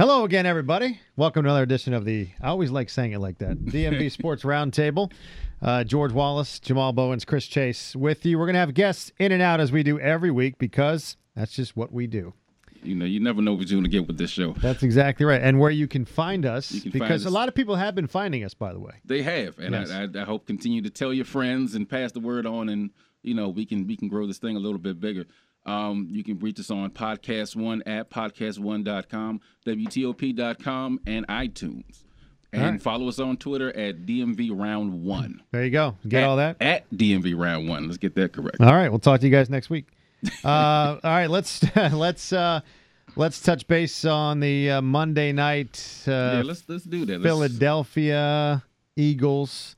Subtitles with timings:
[0.00, 0.98] Hello again, everybody.
[1.14, 2.30] Welcome to another edition of the.
[2.40, 3.58] I always like saying it like that.
[3.66, 5.12] DMV Sports Roundtable.
[5.60, 8.38] Uh, George Wallace, Jamal Bowens, Chris Chase with you.
[8.38, 11.52] We're going to have guests in and out as we do every week because that's
[11.52, 12.32] just what we do.
[12.82, 14.52] You know, you never know what you're going to get with this show.
[14.54, 15.42] That's exactly right.
[15.42, 18.06] And where you can find us, can because find a lot of people have been
[18.06, 18.94] finding us, by the way.
[19.04, 19.90] They have, and Yes.
[19.90, 22.88] I, I, I hope continue to tell your friends and pass the word on, and
[23.22, 25.26] you know we can we can grow this thing a little bit bigger.
[25.70, 32.02] Um, you can reach us on podcast one at podcast1.com, WTOP.com, and iTunes.
[32.52, 32.82] And right.
[32.82, 35.40] follow us on Twitter at DMV Round One.
[35.52, 35.96] There you go.
[36.08, 36.56] Get At- all that?
[36.60, 37.86] at DMV Round One.
[37.86, 38.60] Let's get that correct.
[38.60, 39.86] All right, we'll talk to you guys next week.
[40.44, 42.60] Uh, all right, let's let's uh,
[43.14, 47.20] let's touch base on the uh, Monday night uh, yeah, let's let's do that.
[47.20, 48.64] Let's- Philadelphia
[48.96, 49.76] Eagles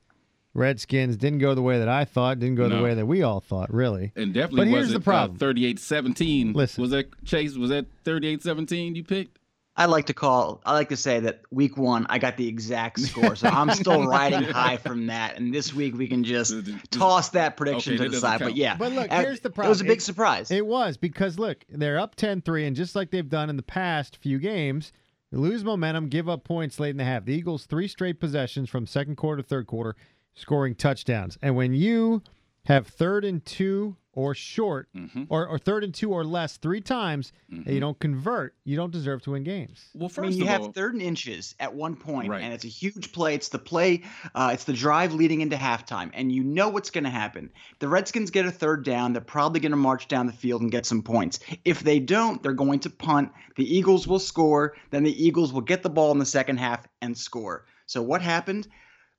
[0.55, 3.41] Redskins didn't go the way that I thought, didn't go the way that we all
[3.41, 4.13] thought, really.
[4.17, 5.37] And definitely But here's was the it problem.
[5.41, 6.55] Uh, 38-17.
[6.55, 6.83] Listen.
[6.83, 7.57] Was that Chase?
[7.57, 9.39] Was that 38-17 you picked?
[9.75, 10.61] I like to call.
[10.67, 14.07] I like to say that week one, I got the exact score, so I'm still
[14.07, 15.39] riding high from that.
[15.39, 16.55] And this week, we can just
[16.91, 18.41] toss that prediction Okay, to the doesn't side.
[18.41, 19.69] But yeah, But look, uh, here's the problem.
[19.69, 20.51] It was a big It- surprise.
[20.51, 24.19] It was because look, they're up 10-3 and just like they've done in the past
[24.19, 24.93] few games,
[25.31, 27.25] lose momentum, give up points late in the half.
[27.25, 29.97] The Eagles three straight possessions from second quarter to third quarter
[30.35, 31.39] scoring touchdowns.
[31.43, 32.23] And when you
[32.67, 35.27] have third and 2 or short Mhm.
[35.31, 38.93] or, or third and 2 or less 3 times and you don't convert, you don't
[38.93, 39.87] deserve to win games.
[39.95, 42.43] Well, I first mean, you of have all, third and inches at one point, Right.
[42.43, 43.35] and it's a huge play.
[43.35, 44.03] It's the play,
[44.35, 47.49] uh, it's the drive leading into halftime, and you know what's going to happen.
[47.79, 49.15] The Redskins get a third down.
[49.15, 51.41] They're probably going to march down the field and get some points.
[51.65, 53.33] If they don't, they're going to punt.
[53.57, 54.77] The Eagles will score.
[54.91, 57.65] Then the Eagles will get the ball in the second half and score.
[57.87, 58.69] So what happened?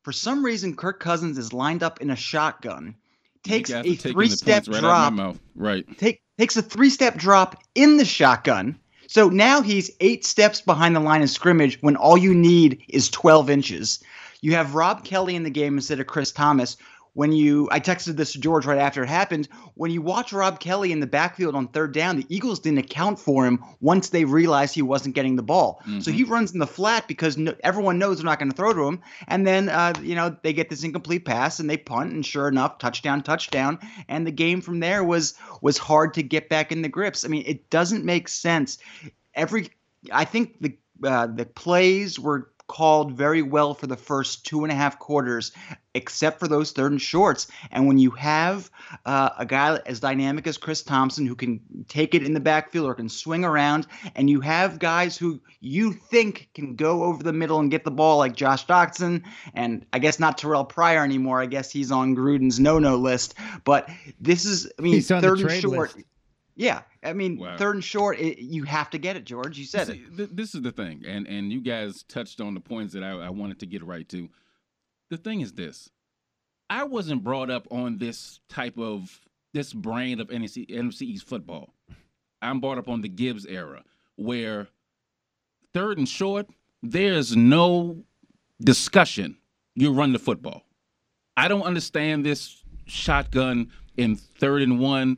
[0.04, 2.96] For some reason, Kirk Cousins is lined up in a shotgun,
[3.44, 5.40] takes a the three-step right drop Out my mouth.
[5.56, 5.98] Right.
[5.98, 8.78] take, takes a three step drop in the shotgun.
[9.08, 13.10] So now he's eight steps behind the line of scrimmage when all you need is
[13.10, 14.04] 12 inches.
[14.42, 16.84] You have Rob Kelley in the game instead of Chris Thompson.
[17.14, 19.48] When you, I texted this to George right after it happened.
[19.76, 23.20] When you watch Rob Kelley in the backfield on third down, the Eagles didn't account
[23.20, 25.82] for him once they realized he wasn't getting the ball.
[26.02, 28.74] So he runs in the flat because no, everyone knows they're not going to throw
[28.74, 29.02] to him.
[29.28, 32.48] And then, uh, you know, they get this incomplete pass and they punt, and sure
[32.48, 33.78] enough, touchdown, touchdown.
[34.08, 37.26] And the game from there was was hard to get back in the grips.
[37.26, 38.80] I mean, it doesn't make sense.
[39.36, 39.70] Every,
[40.12, 44.72] I think the uh, the plays were called very well for the first two and
[44.72, 45.52] a half quarters,
[45.94, 47.48] except for those third and shorts.
[47.72, 48.72] And when you have
[49.06, 52.86] uh, a guy as dynamic as Chris Thompson who can take it in the backfield
[52.86, 57.34] or can swing around, and you have guys who you think can go over the
[57.34, 61.42] middle and get the ball like Josh Doctson, and I guess not Terrelle Pryor anymore.
[61.42, 63.36] I guess he's on Gruden's no-no list.
[63.66, 65.96] But this is, I mean, He's on the third and short.
[65.96, 66.08] list.
[66.56, 67.58] Yeah, I mean, Wow.
[67.58, 69.58] third and short, it, you have to get it, George.
[69.58, 70.16] You said it.
[70.18, 73.12] Th- this is the thing, and and you guys touched on the points that I,
[73.12, 74.30] I wanted to get right to.
[75.10, 75.90] The thing is this:
[76.70, 79.20] I wasn't brought up on this type of
[79.54, 81.74] this brand of NFC, NFC East football.
[82.42, 83.84] I'm brought up on the Gibbs era,
[84.16, 84.68] where
[85.74, 86.48] third and short,
[86.84, 88.04] there's no
[88.62, 89.38] discussion.
[89.76, 90.64] You run the football.
[91.36, 95.18] I don't understand this shotgun in third and one,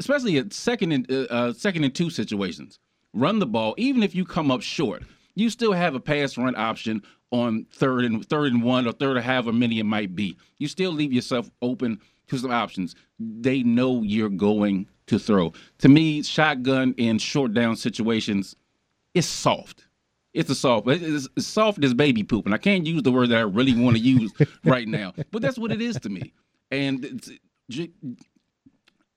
[0.00, 2.78] especially at second and uh, uh, second and two situations.
[3.12, 5.02] Run the ball, even if you come up short,
[5.34, 9.16] you still have a pass run option on third and third and one or third
[9.16, 10.36] or however many it might be.
[10.58, 12.94] You still leave yourself open to some options.
[13.18, 15.52] They know you're going to throw.
[15.78, 18.56] To me, shotgun in short down situations,
[19.14, 19.86] it's soft.
[20.32, 20.88] It's a soft.
[20.88, 23.74] It's, it's soft as baby poop, and I can't use the word that I really
[23.74, 24.32] want to use
[24.64, 26.32] right now, but that's what it is to me.
[26.70, 27.22] And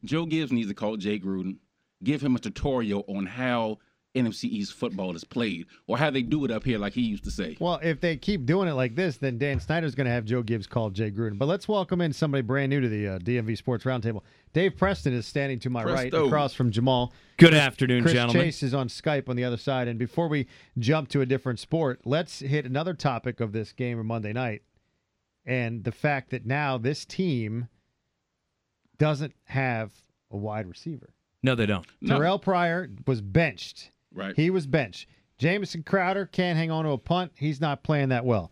[0.03, 1.57] Joe Gibbs needs to call Jay Gruden,
[2.03, 3.79] give him a tutorial on how
[4.17, 7.23] NFC East football is played, or how they do it up here, like he used
[7.25, 7.55] to say.
[7.59, 10.41] Well, if they keep doing it like this, then Dan Snyder's going to have Joe
[10.41, 11.37] Gibbs call Jay Gruden.
[11.37, 14.21] But let's welcome in somebody brand new to the uh, DMV Sports Roundtable.
[14.53, 17.13] Dave Preston is standing to my right, across from Jamal.
[17.37, 18.43] Good afternoon, Chris gentlemen.
[18.43, 19.87] Chase is on Skype on the other side.
[19.87, 20.47] And before we
[20.79, 24.63] jump to a different sport, let's hit another topic of this game of Monday night,
[25.45, 27.67] and the fact that now this team
[28.97, 29.91] doesn't have
[30.31, 31.13] a wide receiver.
[31.43, 31.85] No, they don't.
[32.01, 32.17] No.
[32.19, 33.91] Terrelle Pryor was benched.
[34.13, 34.35] Right.
[34.35, 35.07] He was benched.
[35.37, 37.31] Jamison Crowder can't hang on to a punt.
[37.35, 38.51] He's not playing that well.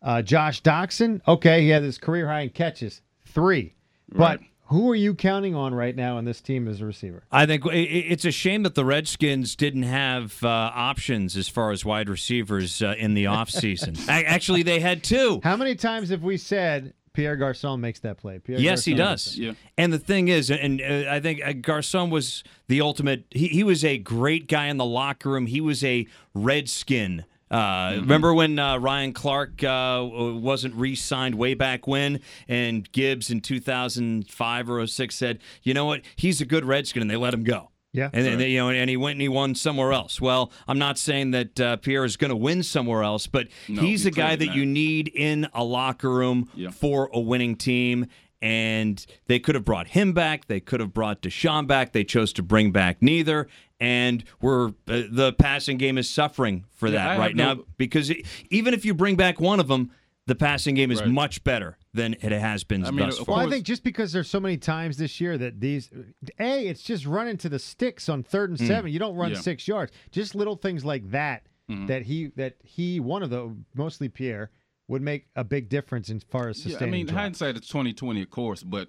[0.00, 3.74] Uh, Josh Doctson, okay, he had his career high in catches, three.
[4.08, 4.48] But Right.
[4.66, 7.22] who are you counting on right now in this team as a receiver?
[7.30, 11.48] I think i- i- it's a shame that the Redskins didn't have uh, options as
[11.48, 13.96] far as wide receivers uh, in the offseason.
[14.08, 15.40] A- Actually, they had two.
[15.44, 18.38] How many times have we said Pierre Garcon makes that play.
[18.38, 19.36] Pierre Yes, he does.
[19.36, 19.52] Yeah.
[19.76, 23.24] And the thing is, and uh, I think uh, Garcon was the ultimate.
[23.30, 25.46] He, he was a great guy in the locker room.
[25.46, 27.24] He was a redskin.
[27.50, 33.42] Uh, Remember when uh, Ryan Clark uh, wasn't re-signed way back when, and Gibbs in
[33.42, 36.00] 2005 or 06 said, "You know what?
[36.16, 37.71] He's a good Redskin," and they let him go.
[37.92, 38.08] Yeah.
[38.12, 40.20] And then you know, and he went and he won somewhere else.
[40.20, 43.82] Well, I'm not saying that uh, Pierre is going to win somewhere else, but No,
[43.82, 46.70] he's he a guy that you need in a locker room Yeah.
[46.70, 48.06] for a winning team.
[48.40, 50.46] And they could have brought him back.
[50.48, 51.92] They could have brought DeSean back.
[51.92, 53.46] They chose to bring back neither.
[53.78, 57.64] And we're uh, the passing game is suffering for Yeah, that have right no- now
[57.76, 59.92] because it, even if you bring back one of them,
[60.26, 61.10] the passing game is Right.
[61.10, 63.36] much better than it has been I mean, thus far.
[63.36, 65.90] Well, I think just because there's so many times this year that these,
[66.38, 68.66] a, it's just running to the sticks on third and mm.
[68.66, 68.92] seven.
[68.92, 69.40] You don't run Yeah.
[69.40, 69.92] six yards.
[70.10, 71.86] Just little things like that mm-hmm.
[71.86, 74.50] that he that he one of the mostly Pierre
[74.88, 77.18] would make a big difference as far as Yeah, I mean, drives.
[77.18, 78.88] hindsight is twenty twenty, of course, but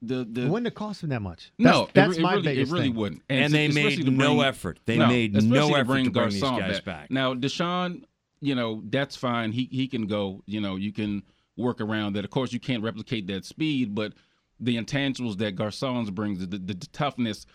[0.00, 1.52] the the It wouldn't have cost him that much.
[1.58, 2.96] That's, no, that's it, re- my it really, biggest it really thing.
[2.96, 3.22] wouldn't.
[3.28, 4.80] and they especially made to no effort.
[4.84, 7.10] They no, made especially no to effort bring to bring these Garcon guys back.
[7.10, 8.04] Now, DeSean,
[8.44, 9.52] you know, that's fine.
[9.52, 10.42] He he can go.
[10.46, 11.22] You know, you can
[11.56, 12.24] work around that.
[12.24, 14.12] Of course, you can't replicate that speed, but
[14.60, 17.46] the intangibles that Garcon's brings, the, the, the toughness,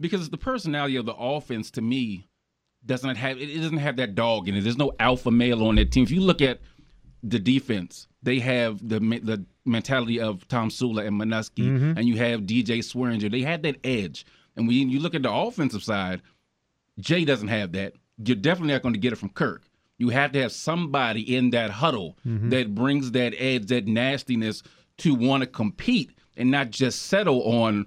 [0.00, 2.28] because the personality of the offense to me
[2.84, 4.62] doesn't have it doesn't have that dog in it.
[4.62, 6.02] There's no alpha male on that team.
[6.02, 6.60] If you look at
[7.22, 11.96] the defense, they have the the mentality of Tomsula and Manusky, mm-hmm.
[11.96, 13.30] and you have DJ Swearinger.
[13.30, 14.26] They had that edge.
[14.56, 16.20] And when you look at the offensive side,
[16.98, 17.94] Jay doesn't have that.
[18.22, 19.62] You're definitely not going to get it from Kirk.
[20.02, 22.50] You have to have somebody in that huddle mm-hmm.
[22.50, 24.64] that brings that edge, that nastiness
[24.98, 27.86] to want to compete and not just settle on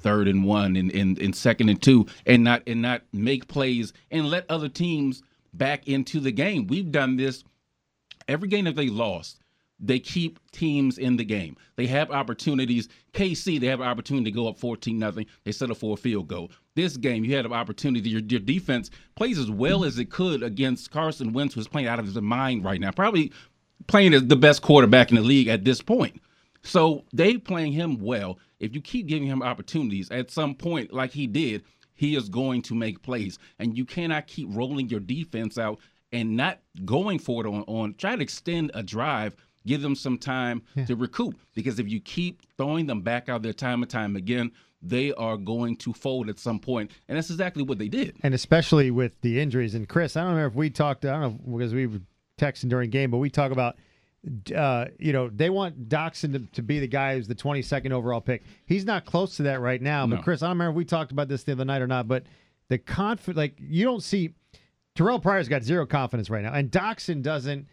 [0.00, 3.94] third and one and, and, and second and two and not and not make plays
[4.10, 5.22] and let other teams
[5.54, 6.66] back into the game.
[6.66, 7.42] We've done this
[8.28, 9.40] every game that they lost,
[9.78, 11.56] they keep teams in the game.
[11.76, 12.88] They have opportunities.
[13.12, 15.26] KC, they have an opportunity to go up 14 nothing.
[15.44, 16.50] They settle for a field goal.
[16.74, 18.08] This game, you had an opportunity.
[18.08, 21.98] Your, your defense plays as well as it could against Carson Wentz, who's playing out
[21.98, 22.90] of his mind right now.
[22.90, 23.32] Probably
[23.86, 26.20] playing as the best quarterback in the league at this point.
[26.62, 28.38] So they playing him well.
[28.58, 31.62] If you keep giving him opportunities, at some point, like he did,
[31.94, 33.38] he is going to make plays.
[33.58, 35.78] And you cannot keep rolling your defense out
[36.12, 40.16] and not going for it on, on try to extend a drive, give them some
[40.18, 41.34] time to recoup.
[41.54, 44.52] Because if you keep throwing them back out there time and time again,
[44.82, 46.90] they are going to fold at some point.
[47.08, 48.16] And that's exactly what they did.
[48.22, 49.74] and especially with the injuries.
[49.74, 51.04] And Chris, I don't remember if we talked.
[51.04, 52.00] I don't know because we were
[52.38, 53.76] texting during game, but we talk about.
[54.54, 58.20] Uh, you know, they want Doctson to, to be the guy who's the 22nd overall
[58.20, 58.42] pick.
[58.64, 60.04] He's not close to that right now.
[60.08, 62.08] But Chris, I don't remember if we talked about this the other night or not.
[62.08, 62.24] But
[62.68, 64.34] the confidence, like you don't see
[64.96, 67.68] Terrelle Pryor's got zero confidence right now, and Doctson doesn't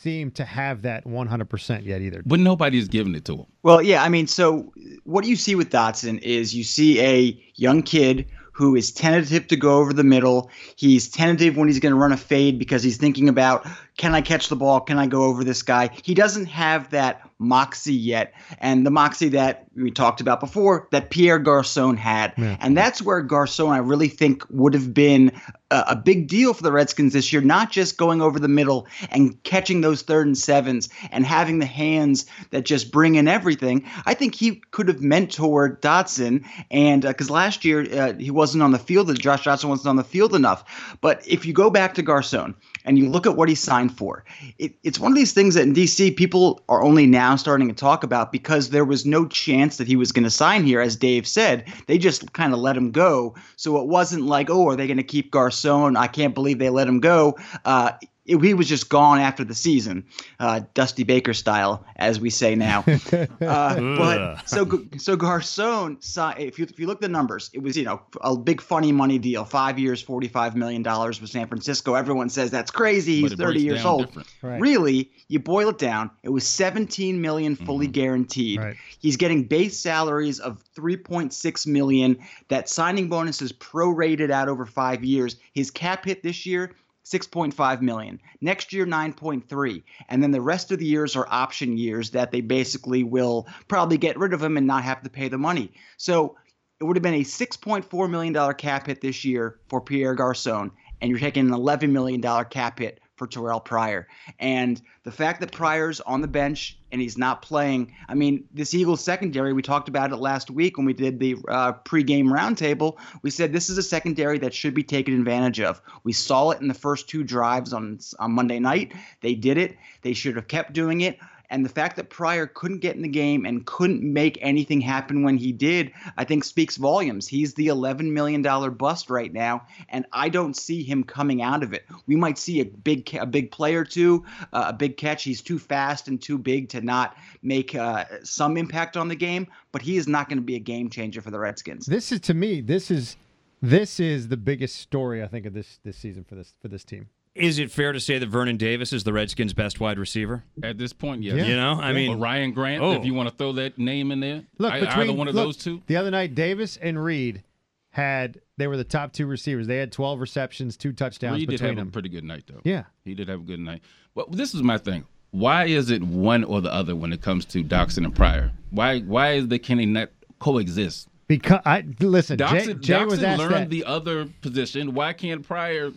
[0.00, 2.22] seem to have that 100% yet either.
[2.24, 3.46] But nobody's giving it to him.
[3.62, 4.72] Well, yeah, I mean, so
[5.04, 9.56] what you see with Doctson is you see a young kid who is tentative to
[9.56, 10.50] go over the middle.
[10.76, 13.66] He's tentative when he's going to run a fade because he's thinking about
[13.96, 14.80] can I catch the ball?
[14.80, 15.90] Can I go over this guy?
[16.02, 21.10] He doesn't have that moxie yet, and the moxie that we talked about before that
[21.10, 22.56] Pierre Garcon had, Yeah.
[22.60, 25.32] and that's where Garcon I really think would have been
[25.70, 27.40] a, a big deal for the Redskins this year.
[27.42, 31.66] Not just going over the middle and catching those third and sevens and having the
[31.66, 33.84] hands that just bring in everything.
[34.04, 38.72] I think he could have mentored Doctson, and because last year uh, he wasn't on
[38.72, 40.96] the field, that Josh Johnson wasn't on the field enough.
[41.00, 44.24] But if you go back to Garcon and you look at what he signed for,
[44.58, 47.74] it, it's one of these things that in DC people are only now starting to
[47.74, 50.96] talk about because there was no chance that he was going to sign here, as
[50.96, 51.64] Dave said.
[51.86, 53.34] They just kind of let him go.
[53.56, 55.96] So it wasn't like, oh, are they going to keep Garcon?
[55.96, 57.36] I can't believe they let him go.
[57.64, 57.92] Uh,
[58.24, 60.04] it- he was just gone after the season,
[60.40, 62.84] uh, Dusty Baker style, as we say now.
[63.40, 67.62] uh, but so so Garcon, si- if you if you look at the numbers, it
[67.62, 71.30] was you know a big funny money deal, five years, forty five million dollars with
[71.30, 71.94] San Francisco.
[71.94, 73.20] Everyone says that's crazy.
[73.22, 74.24] He's thirty years old.
[74.42, 74.60] Right.
[74.60, 78.58] Really, you boil it down, it was 17 million fully guaranteed.
[78.60, 78.76] Right.
[78.98, 82.18] He's getting base salaries of 3.6 million.
[82.48, 85.36] That signing bonus is prorated out over 5 years.
[85.54, 86.72] His cap hit this year
[87.04, 88.20] 6.5 million.
[88.40, 89.82] Next year 9.3.
[90.08, 93.98] And then the rest of the years are option years that they basically will probably
[93.98, 95.72] get rid of him and not have to pay the money.
[95.96, 96.36] So
[96.80, 101.10] it would have been a $6.4 million cap hit this year for Pierre Garcon, and
[101.10, 104.08] you're taking an $11 million cap hit for Terrelle Pryor.
[104.40, 108.74] And the fact that Pryor's on the bench and he's not playing, I mean, this
[108.74, 112.96] Eagles secondary, we talked about it last week when we did the uh, pregame roundtable.
[113.22, 115.80] We said this is a secondary that should be taken advantage of.
[116.02, 118.92] We saw it in the first two drives on, on Monday night.
[119.20, 121.18] They did it, they should have kept doing it.
[121.52, 125.22] And the fact that Pryor couldn't get in the game and couldn't make anything happen
[125.22, 127.28] when he did, I think speaks volumes.
[127.28, 128.40] He's the $11 million
[128.74, 131.84] bust right now, and I don't see him coming out of it.
[132.06, 135.24] We might see a big a big play or two, uh, a big catch.
[135.24, 139.46] He's too fast and too big to not make uh, some impact on the game,
[139.72, 141.84] but he is not going to be a game changer for the Redskins.
[141.84, 142.62] This is to me.
[142.62, 143.16] This is
[143.60, 146.82] this is the biggest story I think of this this season for this for this
[146.82, 147.08] team.
[147.34, 150.44] Is it fair to say that Vernon Davis is the Redskins' best wide receiver?
[150.62, 151.36] At this point, yes.
[151.36, 151.44] Yeah.
[151.46, 152.92] You know, I Or mean, Ryan Grant, Oh.
[152.92, 154.42] if you want to throw that name in there.
[154.58, 155.82] Look, I- between either one of look, those two.
[155.86, 157.42] The other night, Davis and Reed
[157.90, 159.66] had they were the top two receivers.
[159.66, 161.88] They had 12 receptions, two touchdowns Reed did between have them.
[161.88, 162.60] a pretty good night, though.
[162.64, 163.80] yeah, He did have a good night.
[164.14, 165.04] But this is my thing.
[165.30, 168.52] Why is it one or the other when it comes to Doctson and Pryor?
[168.70, 171.08] Why why is they can they not coexist?
[171.28, 172.36] because I listen.
[172.36, 173.70] Jay, Doctson, Jay was Doctson asked learned that.
[173.70, 174.92] the other position.
[174.92, 175.92] Why can't Pryor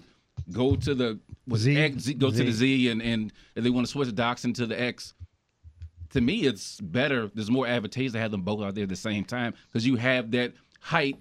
[0.51, 2.89] go to the was Z- X, Z, go to the Z.
[2.89, 5.13] And and if they want to switch Doctson to the X?
[6.11, 7.29] To me, it's better.
[7.33, 9.95] There's more advantage to have them both out there at the same time because you
[9.97, 11.17] have that height,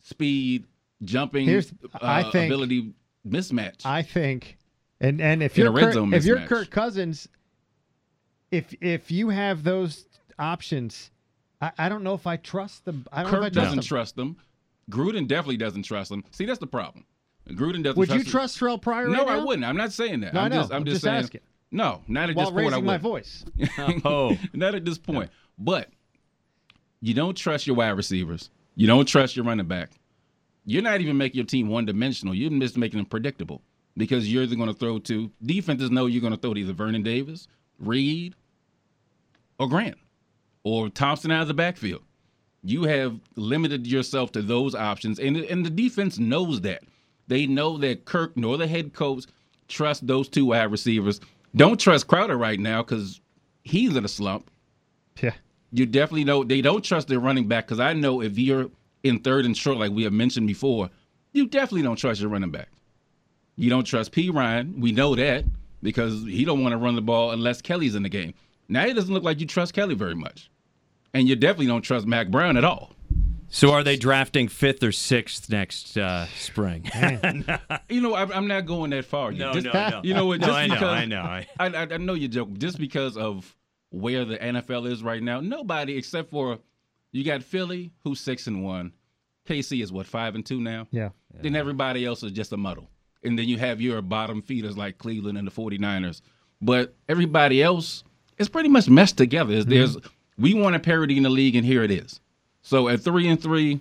[0.00, 0.64] speed,
[1.02, 2.94] jumping Here's- I uh, think- ability
[3.28, 3.84] mismatch.
[3.84, 4.56] I think,
[5.00, 6.40] and and if you're Kirk, if you're.
[6.46, 7.28] Kirk Cousins,
[8.50, 10.06] if if you have those
[10.38, 11.10] options,
[11.60, 13.06] I, I don't know if I trust them.
[13.12, 13.84] I don't know Kirk if I trust doesn't them.
[13.84, 14.36] trust them.
[14.90, 16.24] Gruden definitely doesn't trust them.
[16.30, 17.04] See, that's the problem.
[17.48, 17.98] Gruden doesn't.
[17.98, 18.30] Would trust you them.
[18.30, 19.08] trust Terrelle Pryor?
[19.08, 19.46] No, right I now?
[19.46, 19.64] wouldn't.
[19.64, 20.34] I'm not saying that.
[20.34, 20.56] No, I I'm know.
[20.56, 20.70] just.
[20.70, 21.16] I'm, I'm just just saying.
[21.16, 21.40] asking.
[21.72, 22.66] No, not at While this point.
[22.66, 23.44] I raising my voice.
[24.04, 25.30] oh, not at this point.
[25.58, 25.88] But
[27.00, 28.50] you don't trust your wide receivers.
[28.74, 29.90] You don't trust your running back.
[30.64, 32.34] You're not even making your team one dimensional.
[32.34, 33.62] You're just making them predictable
[33.96, 36.72] because you're either going to throw to defenses know you're going to throw to either
[36.72, 38.34] Vernon Davis, Reed,
[39.58, 39.96] or Grant,
[40.64, 42.02] or Thompson out of the backfield.
[42.62, 46.82] You have limited yourself to those options, and and the defense knows that.
[47.30, 49.24] They know that Kirk nor the head coach
[49.68, 51.20] trust those two wide receivers.
[51.54, 53.20] Don't trust Crowder right now because
[53.62, 54.50] he's in a slump.
[55.22, 55.34] Yeah.
[55.70, 58.68] You definitely know they don't trust their running back because I know if you're
[59.04, 60.90] in third and short, like we have mentioned before,
[61.32, 62.68] you definitely don't trust your running back.
[63.54, 64.80] You don't trust Perine.
[64.80, 65.44] We know that
[65.84, 68.34] because he don't want to run the ball unless Kelley's in the game.
[68.68, 70.50] Now it doesn't look like you trust Kelley very much,
[71.14, 72.96] and you definitely don't trust Mack Brown at all.
[73.50, 76.88] So are they drafting fifth or sixth next uh, spring?
[77.88, 79.32] You know, I'm, I'm not going that far.
[79.32, 80.00] no, Just- no, no.
[80.04, 80.40] You know what?
[80.40, 81.20] No, Just I know, because I know.
[81.22, 82.56] I- I, I, I know you're joking.
[82.58, 83.54] Just because of
[83.90, 86.58] where the NFL is right now, nobody except for
[87.12, 88.92] you got Philly, who's six and one.
[89.48, 90.86] KC is what five and two now.
[90.92, 91.08] Yeah.
[91.40, 92.88] Then everybody else is just a muddle,
[93.24, 96.20] and then you have your bottom feeders like Cleveland and the 49ers.
[96.62, 98.04] But everybody else
[98.38, 99.64] is pretty much meshed together.
[99.64, 100.06] There's- There's
[100.38, 102.20] we want a parity in the league, and here it is.
[102.62, 103.80] So at three and three,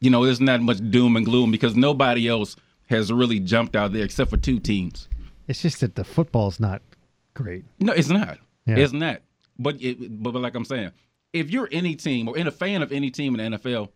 [0.00, 3.92] you know, there's not much doom and gloom because nobody else has really jumped out
[3.92, 5.08] there except for two teams.
[5.46, 6.82] It's just that the football's not
[7.34, 7.64] great.
[7.80, 8.38] No, it's not.
[8.66, 8.76] Yeah.
[8.76, 9.20] It's not.
[9.58, 10.92] But, it, but but like I'm saying,
[11.32, 13.88] if you're any team or in a fan of any team in the NFL,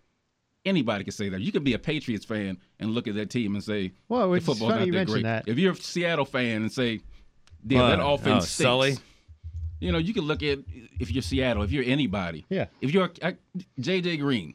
[0.65, 1.41] anybody can say that.
[1.41, 4.37] You could be a Patriots fan and look at that team and say, Well, the
[4.37, 5.23] it's football's funny not you that mentioned great.
[5.23, 5.49] that.
[5.49, 7.01] If you're a Seattle fan and say,
[7.67, 8.51] yeah, that offense Oh, stinks.
[8.51, 8.97] Sully?
[9.83, 10.61] You know, you can look at
[11.01, 12.47] if you're Seattle, if you're anybody.
[12.49, 12.67] Yeah.
[12.81, 13.09] If you're
[13.81, 14.55] JJ Green,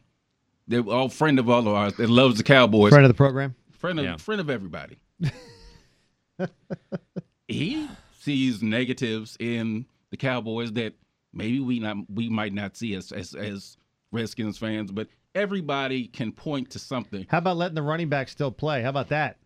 [0.68, 2.92] they're all friend of all of ours that loves the Cowboys.
[2.92, 3.56] Friend of the program.
[3.72, 4.16] friend of Yeah.
[4.18, 4.98] friend of everybody.
[7.48, 7.88] he
[8.20, 10.94] sees negatives in the Cowboys that
[11.34, 13.78] maybe we not we might not see as as, as
[14.14, 17.26] Redskins fans, but everybody can point to something.
[17.30, 18.82] How about letting the running back still play?
[18.82, 19.38] How about that?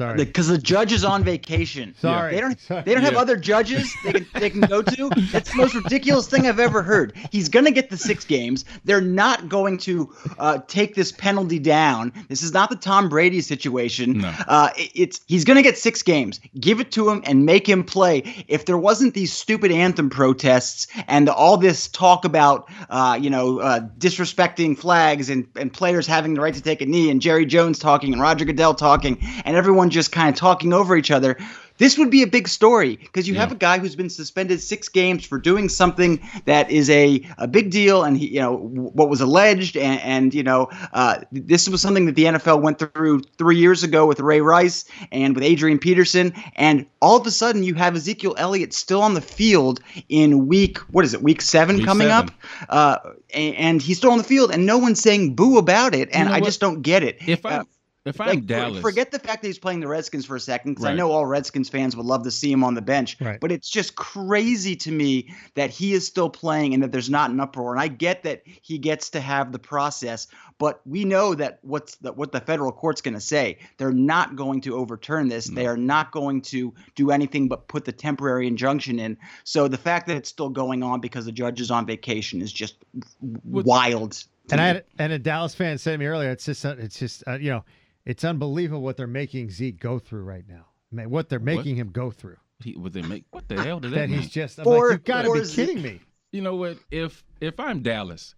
[0.00, 0.16] Sorry.
[0.16, 1.94] Because the judge is on vacation.
[2.00, 2.34] Sorry.
[2.34, 2.58] They don't.
[2.60, 2.82] Sorry.
[2.84, 3.18] They don't have Yeah.
[3.20, 5.10] other judges they can they can go to.
[5.30, 7.12] That's the most ridiculous thing I've ever heard.
[7.30, 8.64] He's gonna get the six games.
[8.86, 12.12] They're not going to uh, take this penalty down.
[12.28, 14.18] This is not the Tom Brady situation.
[14.18, 14.32] No.
[14.48, 16.40] Uh, it- it's he's gonna get six games.
[16.58, 18.44] Give it to him and make him play.
[18.48, 23.58] If there wasn't these stupid anthem protests and all this talk about uh, you know
[23.60, 27.44] uh, disrespecting flags and and players having the right to take a knee and Jerry
[27.46, 31.36] Jones talking and Roger Goodell talking and everyone just kind of talking over each other.
[31.78, 34.86] This would be a big story because you have a guy who's been suspended six
[34.90, 39.08] games for doing something that is a, a big deal, and he, you know what
[39.08, 43.20] was alleged, and, and you know uh, this was something that the NFL went through
[43.38, 47.62] three years ago with Ray Rice and with Adrian Peterson, and all of a sudden
[47.62, 49.80] you have Ezekiel Elliott still on the field
[50.10, 52.28] in week what is it week seven Week coming seven.
[52.28, 52.34] up,
[52.68, 52.98] uh,
[53.32, 56.28] a- and he's still on the field, and no one's saying boo about it, and
[56.28, 56.44] know I what?
[56.44, 57.16] just don't get it.
[57.26, 57.64] If I Uh,
[58.06, 60.72] If I'm Like, Dallas, forget the fact that he's playing the Redskins for a second,
[60.72, 63.18] because I know all Redskins fans would love to see him on the bench.
[63.20, 63.38] Right.
[63.38, 67.30] But it's just crazy to me that he is still playing and that there's not
[67.30, 67.72] an uproar.
[67.72, 70.28] And I get that he gets to have the process,
[70.58, 73.58] but we know that what's the, what the federal court's going to say.
[73.76, 75.46] They're not going to overturn this.
[75.46, 79.18] They are not going to do anything but put the temporary injunction in.
[79.44, 82.52] So the fact that it's still going on because the judge is on vacation is
[82.52, 82.76] just
[83.44, 84.24] wild.
[84.50, 87.22] And I had, and a Dallas fan said to me earlier, it's just it's just
[87.26, 87.64] uh, you know,
[88.06, 90.66] it's unbelievable what they're making Zeke go through right now.
[90.92, 92.36] I mean, what they're making him go through.
[92.64, 94.20] he, would they make what the hell does that, That mean?
[94.20, 96.00] he's just I'm For- like, you've got to be Zeke- kidding me.
[96.32, 96.78] you know what?
[96.90, 98.34] If if I'm Dallas,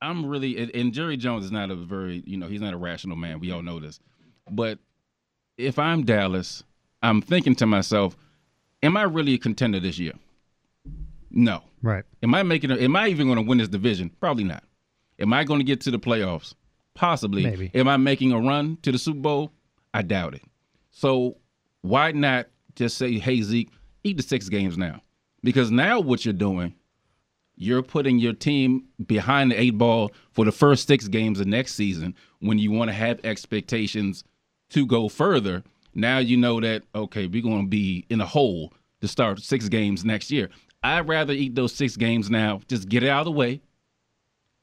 [0.00, 2.76] I'm really and, and Jerry Jones is not a very you know he's not a
[2.76, 3.40] rational man.
[3.40, 4.00] We all know this,
[4.50, 4.78] but
[5.56, 6.62] if I'm Dallas,
[7.02, 8.16] I'm thinking to myself,
[8.82, 10.12] am I really a contender this year?
[11.30, 11.62] No.
[11.82, 12.04] Right.
[12.22, 12.70] Am I making?
[12.70, 14.10] A, am I even going to win this division?
[14.20, 14.64] Probably not.
[15.18, 16.54] Am I going to get to the playoffs?
[16.94, 17.42] Possibly.
[17.42, 17.70] Maybe.
[17.74, 19.52] Am I making a run to the Super Bowl?
[19.92, 20.42] I doubt it.
[20.90, 21.36] So
[21.82, 22.46] why not
[22.76, 23.70] just say, "Hey Zeke,
[24.04, 25.00] eat the six games now,"
[25.42, 26.74] because now what you're doing,
[27.56, 31.74] you're putting your team behind the eight ball for the first six games of next
[31.74, 34.24] season when you want to have expectations
[34.70, 35.62] to go further.
[35.94, 39.68] Now you know that okay, we're going to be in a hole to start six
[39.68, 40.48] games next year.
[40.82, 43.62] I'd rather eat those six games now, just get it out of the way,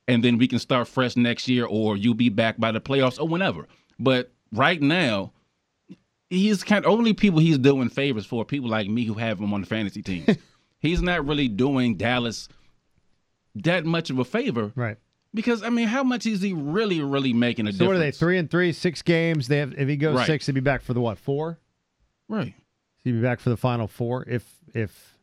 [0.08, 3.20] and then we can start fresh next year, or you'll be back by the playoffs
[3.20, 3.68] or whenever.
[4.00, 5.32] But right now,
[6.30, 9.54] he's kind of only people he's doing favors for people like me who have him
[9.54, 10.26] on the fantasy team.
[10.80, 12.48] he's not really doing Dallas
[13.56, 14.98] that much of a favor Right.
[15.34, 17.88] because I mean, how much is he really, really making a So difference?
[17.90, 18.12] what are they?
[18.12, 19.48] Three and three, six games.
[19.50, 19.74] They have.
[19.78, 20.26] If he goes Right.
[20.28, 21.18] six, he'd be back for the what?
[21.18, 21.60] Four.
[22.30, 22.54] Right.
[23.04, 24.24] He'd be back for the final four.
[24.28, 25.18] If if.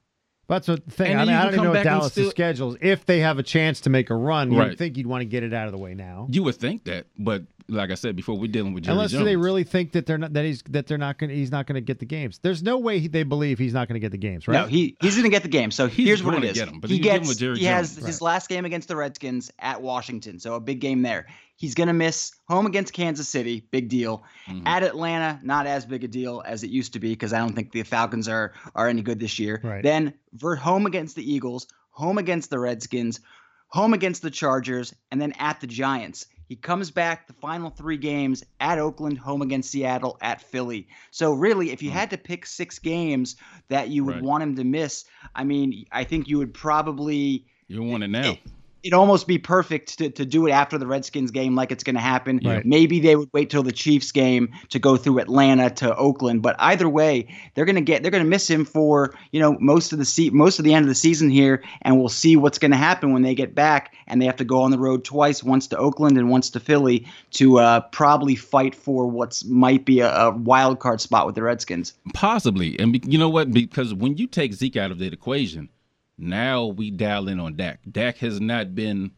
[0.48, 1.12] That's what the thing.
[1.12, 2.76] And I, mean, I don't even know what Dallas' still- schedules.
[2.80, 4.78] If they have a chance to make a run, you'd Right.
[4.78, 6.26] think you'd want to get it out of the way now.
[6.30, 9.26] You would think that, but like I said before, we're dealing with Jerry Unless Jones.
[9.26, 11.74] they really think that they're not that he's that they're not going he's not going
[11.74, 12.38] to get the games.
[12.42, 14.62] There's no way he, they believe he's not going to get the games, right?
[14.62, 15.70] No, he he's going to get the game.
[15.70, 16.58] So He's here's what it gonna is.
[16.58, 18.06] get 'em, but he gets with Jerry he has Jones.
[18.06, 21.26] his last game against the Redskins at Washington, so a big game there.
[21.58, 24.22] He's going to miss home against Kansas City, big deal.
[24.46, 24.62] Mhm.
[24.64, 27.52] At Atlanta, not as big a deal as it used to be because I don't
[27.52, 29.60] think the Falcons are are any good this year.
[29.64, 29.82] Right.
[29.82, 33.18] Then vert home against the Eagles, home against the Redskins,
[33.66, 36.26] home against the Chargers, and then at the Giants.
[36.46, 40.86] He comes back the final three games at Oakland, home against Seattle, at Philly.
[41.10, 43.34] So really, if you had to pick six games
[43.68, 44.24] that you would Right.
[44.24, 48.38] want him to miss, I mean, I think you would probably you want it now.
[48.82, 51.96] It'd almost be perfect to, to do it after the Redskins game, like it's going
[51.96, 52.40] to happen.
[52.44, 52.64] Right.
[52.64, 56.56] Maybe they would wait till the Chiefs game to go through Atlanta to Oakland, but
[56.58, 59.92] either way, they're going to get they're going to miss him for you know most
[59.92, 62.58] of the se- most of the end of the season here, and we'll see what's
[62.58, 65.04] going to happen when they get back and they have to go on the road
[65.04, 69.84] twice, once to Oakland and once to Philly, to uh, probably fight for what's might
[69.84, 71.94] be a, a wild card spot with the Redskins.
[72.14, 72.78] Possibly.
[72.78, 73.52] And be, you know what?
[73.52, 75.68] Because when you take Zeke out of the equation,
[76.18, 77.80] now we dial in on Dak.
[77.90, 79.12] Dak has not been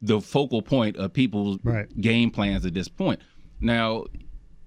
[0.00, 1.88] the focal point of people's Right.
[2.00, 3.20] game plans at this point.
[3.60, 4.06] Now,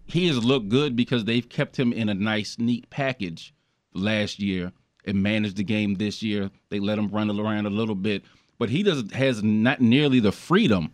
[0.06, 3.54] he has looked good because they've kept him in a nice, neat package
[3.93, 4.71] last year
[5.06, 6.51] and managed the game this year.
[6.69, 8.23] They let him run around a little bit,
[8.60, 10.91] but he does has not nearly the freedom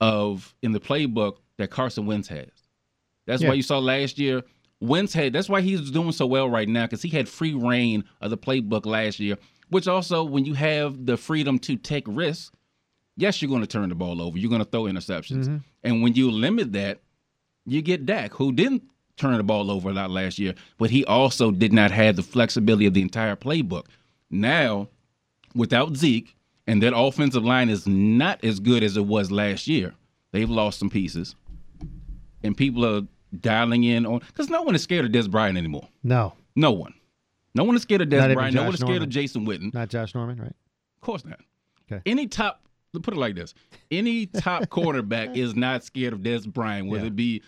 [0.00, 2.48] of in the playbook that Carson Wentz has.
[3.26, 3.48] That's Yeah.
[3.48, 4.42] why you saw last year
[4.80, 5.32] Wentz had.
[5.32, 8.38] That's why he's doing so well right now because he had free reign of the
[8.38, 9.36] playbook last year.
[9.72, 12.50] Which also, when you have the freedom to take risks,
[13.16, 14.36] yes, you're going to turn the ball over.
[14.36, 15.56] You're going to throw interceptions, mm-hmm.
[15.82, 17.00] and when you limit that,
[17.64, 18.82] you get Dak, who didn't
[19.16, 22.22] turn the ball over a lot last year, but he also did not have the
[22.22, 23.86] flexibility of the entire playbook.
[24.28, 24.88] Now,
[25.54, 29.94] without Zeke, and that offensive line is not as good as it was last year.
[30.32, 31.34] They've lost some pieces,
[32.42, 33.06] and people are
[33.40, 35.88] dialing in on because no one is scared of Dez Bryant anymore.
[36.02, 36.92] No, No one.
[37.54, 38.54] No one is scared of Dez Bryant.
[38.54, 39.02] No one is scared Norman.
[39.04, 39.74] of Jason Witten.
[39.74, 40.48] not Josh Norman, right?
[40.96, 41.40] Of course not.
[41.90, 42.00] Okay.
[42.06, 42.62] Any top,
[43.02, 43.54] put it like this:
[43.90, 47.08] any top quarterback is not scared of Dez Bryant, whether Yeah.
[47.08, 47.42] it be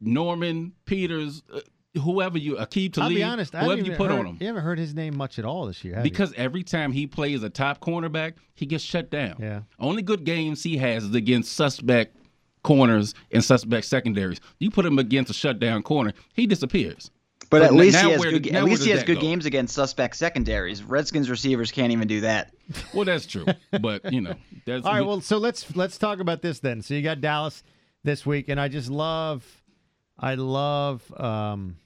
[0.00, 1.60] Norman, Peters, uh,
[2.00, 3.54] whoever you, Aqib Talib, I'll be honest.
[3.54, 4.36] Whoever you put heard, on him.
[4.40, 6.10] You haven't heard his name much at all this year, have you?
[6.10, 9.36] Because every time he plays a top cornerback, he gets shut down.
[9.38, 9.60] Yeah.
[9.78, 12.16] Only good games he has is against suspect
[12.62, 14.40] corners and suspect secondaries.
[14.58, 17.10] You put him against a shutdown corner, he disappears.
[17.54, 18.52] But So at least he has where good.
[18.52, 19.20] At least he has good go?
[19.20, 20.82] games against suspect secondaries.
[20.82, 22.52] Redskins receivers can't even do that.
[22.92, 23.46] Well, that's true,
[23.80, 24.34] but you know,
[24.66, 26.80] that's All right, well, so let's let's talk about this then.
[26.82, 27.62] So you got Dallas
[28.02, 29.44] this week, and I just love,
[30.18, 31.76] I love um,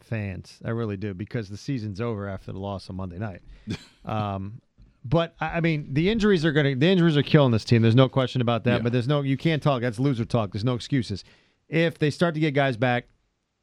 [0.00, 0.58] fans.
[0.64, 3.42] I really do because the season's over after the loss on Monday night.
[4.04, 4.60] um,
[5.04, 7.82] but I I mean, the injuries are going to the injuries are killing this team.
[7.82, 8.76] There's no question about that.
[8.76, 8.82] Yeah.
[8.82, 9.82] But there's no you can't talk.
[9.82, 10.52] That's loser talk.
[10.52, 11.22] There's no excuses.
[11.68, 13.06] If they start to get guys back,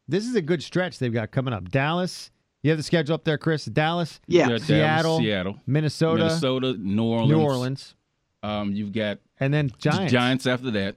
[0.07, 1.69] this is a good stretch they've got coming up.
[1.69, 3.65] Dallas, you have the schedule up there, Chris.
[3.65, 4.43] Dallas, Yeah.
[4.43, 7.95] You got Dallas, Seattle, Seattle, Minnesota, Minnesota, New Orleans, New Orleans,
[8.43, 10.11] Um, you've got and then Giants.
[10.11, 10.47] Giants.
[10.47, 10.95] after that.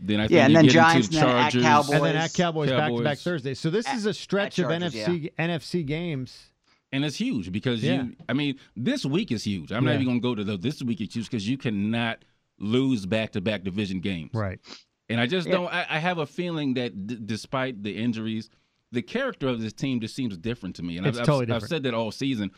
[0.00, 1.62] Then I think Yeah, and then get Giants into and then at Chargers.
[1.64, 1.90] Cowboys.
[1.94, 3.54] and then at Cowboys, back to back Thursday.
[3.54, 6.50] So this At- is a stretch at of Chargers, NFC NFC games.
[6.92, 8.04] and it's huge because Yeah.
[8.04, 8.16] you.
[8.28, 9.72] I mean, this week is huge.
[9.72, 9.94] I'm Yeah.
[9.94, 12.24] not even going to go to the this week is huge because you cannot
[12.60, 14.30] lose back to back division games.
[14.34, 14.60] Right.
[15.08, 15.54] And I just Yeah.
[15.54, 15.72] don't.
[15.72, 18.50] I, I have a feeling that d- despite the injuries,
[18.92, 20.98] the character of this team just seems different to me.
[20.98, 22.50] And It's I've, totally I've, I've said that all season.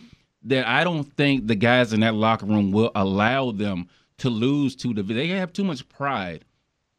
[0.45, 4.75] That I don't think the guys in that locker room will allow them to lose
[4.75, 5.17] two division.
[5.29, 6.45] They have too much pride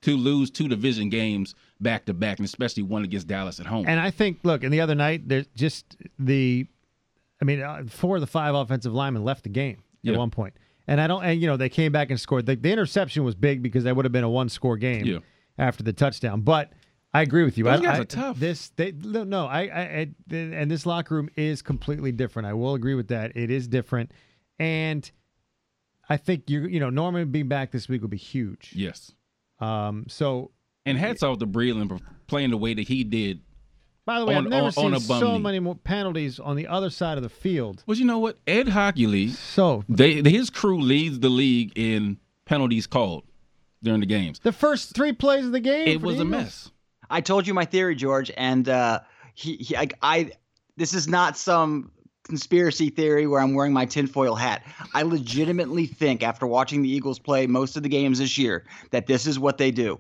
[0.03, 3.85] to lose two division games back to back, and especially one against Dallas at home.
[3.87, 6.65] And I think, look, and the other night, there's just the,
[7.41, 10.13] I mean, uh, four of the five offensive linemen left the game Yeah.
[10.13, 10.55] at one point.
[10.87, 12.45] And I don't, and you know, they came back and scored.
[12.47, 15.19] The, the interception was big because that would have been a one score game Yeah.
[15.61, 16.41] After the touchdown.
[16.41, 16.73] But
[17.13, 17.65] I agree with you.
[17.65, 18.39] Those I, guys I- are tough.
[18.39, 22.47] This, they, no, I, I, I, and this locker room is completely different.
[22.47, 23.35] I will agree with that.
[23.37, 24.11] It is different.
[24.59, 25.09] And
[26.09, 28.73] I think you, you know, Norman being back this week will be huge.
[28.75, 29.11] yes.
[29.59, 30.51] Um, so
[30.85, 33.41] And hats off to Breeland for playing the way that he did.
[34.05, 36.65] by the way, On- I've never on- seen on so many more penalties on the
[36.67, 37.83] other side of the field.
[37.85, 38.39] Well, you know what?
[38.47, 43.23] Ed Hochuli, So they his crew leads the league in penalties called
[43.83, 44.39] during the games.
[44.39, 45.87] The first three plays of the game.
[45.87, 46.69] It was a mess.
[47.09, 49.01] I told you my theory, George, and uh,
[49.33, 50.31] he, he I, I
[50.77, 51.91] this is not some
[52.23, 54.63] conspiracy theory where I'm wearing my tinfoil hat.
[54.93, 59.07] I legitimately think after watching the Eagles play most of the games this year that
[59.07, 59.97] this is what they do.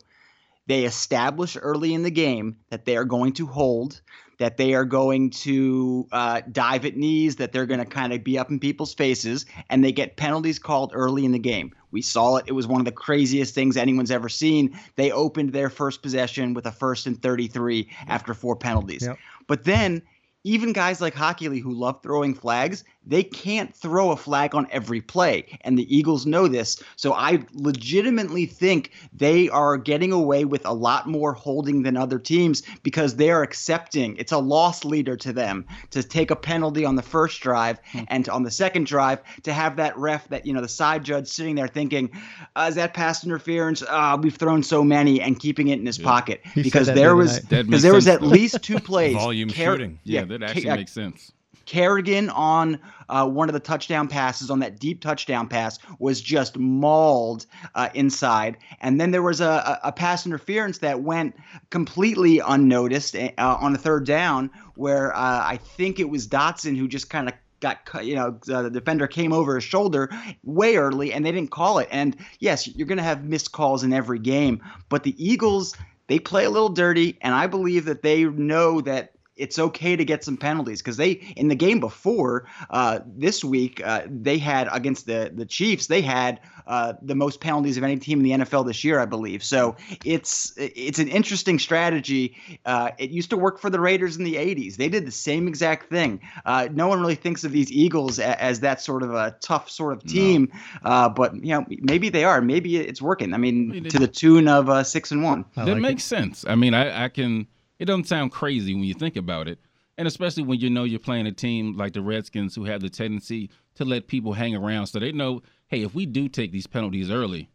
[0.67, 4.01] They establish early in the game that they are going to hold,
[4.37, 8.23] that they are going to uh, dive at knees, that they're going to kind of
[8.23, 11.73] be up in people's faces, and they get penalties called early in the game.
[11.91, 12.45] We saw it.
[12.47, 14.77] It was one of the craziest things anyone's ever seen.
[14.95, 19.05] They opened their first possession with a first and 33 after four penalties.
[19.05, 19.17] Yep.
[19.47, 20.01] But then,
[20.43, 24.67] even guys like Hockey Hochuli who love throwing flags, they can't throw a flag on
[24.71, 25.59] every play.
[25.61, 26.81] And the Eagles know this.
[26.95, 32.19] So I legitimately think they are getting away with a lot more holding than other
[32.19, 36.85] teams because they are accepting it's a loss leader to them to take a penalty
[36.85, 40.53] on the first drive and on the second drive to have that ref that, you
[40.53, 42.11] know, the side judge sitting there thinking,
[42.55, 43.81] uh, is that pass interference?
[43.81, 47.33] Uh, we've thrown so many and keeping it in his pocket He because there was
[47.33, 47.49] night.
[47.49, 49.15] That because makes there was at least two plays.
[49.15, 49.99] Volume Car- shooting.
[50.03, 51.31] Yeah, that actually Ca- makes sense.
[51.71, 56.57] Kerrigan on uh, one of the touchdown passes on that deep touchdown pass was just
[56.57, 61.33] mauled uh, inside, and then there was a, a, pass interference that went
[61.69, 66.89] completely unnoticed uh, on a third down, where uh, I think it was Doctson who
[66.89, 68.05] just kind of got cut.
[68.05, 70.09] You know, uh, the defender came over his shoulder
[70.43, 71.87] way early, and they didn't call it.
[71.89, 75.73] And yes, you're going to have missed calls in every game, but the Eagles
[76.07, 80.05] they play a little dirty, and I believe that they know that it's okay to
[80.05, 84.67] get some penalties because they in the game before uh, this week uh, they had
[84.71, 88.45] against the the Chiefs they had uh, the most penalties of any team in the
[88.45, 89.43] NFL this year I believe.
[89.43, 89.75] So
[90.05, 92.37] it's it's an interesting strategy.
[92.65, 95.47] Uh, it used to work for the Raiders in the 80s they did the same
[95.47, 96.21] exact thing.
[96.45, 99.69] Uh, no one really thinks of these Eagles a, as that sort of a tough
[99.69, 100.51] sort of team
[100.83, 102.41] uh, but you know maybe they are.
[102.41, 103.33] Maybe it's working.
[103.33, 105.45] I mean, mean, to the tune of uh, six and one.
[105.55, 106.45] I that like makes sense.
[106.47, 107.47] I mean, I, I can.
[107.81, 109.57] It doesn't sound crazy when you think about it,
[109.97, 112.91] and especially when you know you're playing a team like the Redskins, who have the
[112.91, 116.67] tendency to let people hang around, so they know, hey, if we do take these
[116.67, 117.49] penalties early,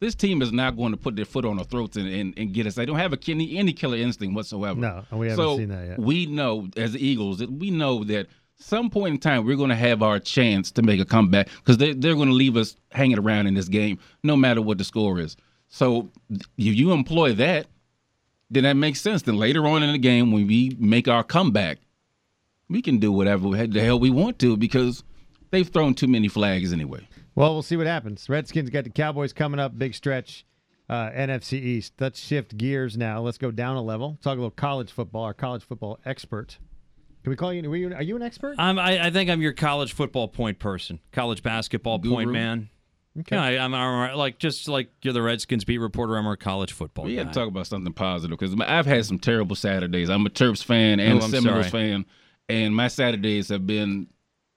[0.00, 2.54] this team is not going to put their foot on our throats and, and, and
[2.54, 2.74] get us.
[2.74, 4.80] They don't have a kidney, any killer instinct whatsoever.
[4.80, 5.98] No, we haven't so seen that yet.
[5.98, 9.68] We know as the Eagles that we know that some point in time we're going
[9.68, 12.76] to have our chance to make a comeback because they, they're going to leave us
[12.92, 15.36] hanging around in this game no matter what the score is.
[15.68, 17.66] So if you employ that,
[18.50, 19.22] then that makes sense.
[19.22, 21.78] Then later on in the game when we make our comeback,
[22.68, 25.04] we can do whatever the hell we want to because
[25.50, 27.08] they've thrown too many flags anyway.
[27.34, 28.28] Well, we'll see what happens.
[28.28, 30.44] Redskins got the Cowboys coming up, big stretch.
[30.88, 31.94] Uh, NFC East.
[31.98, 33.20] Let's shift gears now.
[33.20, 34.18] Let's go down a level.
[34.22, 35.24] Talk a little college football.
[35.24, 36.58] Our college football expert.
[37.24, 37.68] Can we call you?
[37.68, 38.54] Were you are you an expert?
[38.56, 42.68] I'm, I, I think I'm your college football point person, college basketball point man.
[43.20, 43.36] Okay.
[43.36, 46.16] Yeah, I, I'm our, like just like you're the Redskins beat reporter.
[46.16, 49.18] I'm a college football We got to talk about something positive because I've had some
[49.18, 50.10] terrible Saturdays.
[50.10, 51.88] I'm a Terps fan and Oh, a Seminoles sorry.
[51.90, 52.06] fan,
[52.48, 54.08] and my Saturdays have been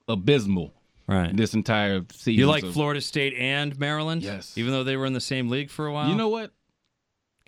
[0.08, 0.74] abysmal
[1.08, 1.36] right.
[1.36, 2.40] this entire season.
[2.40, 4.24] You like So- Florida State and Maryland?
[4.24, 4.58] Yes.
[4.58, 6.10] Even though they were in the same league for a while.
[6.10, 6.52] You know what?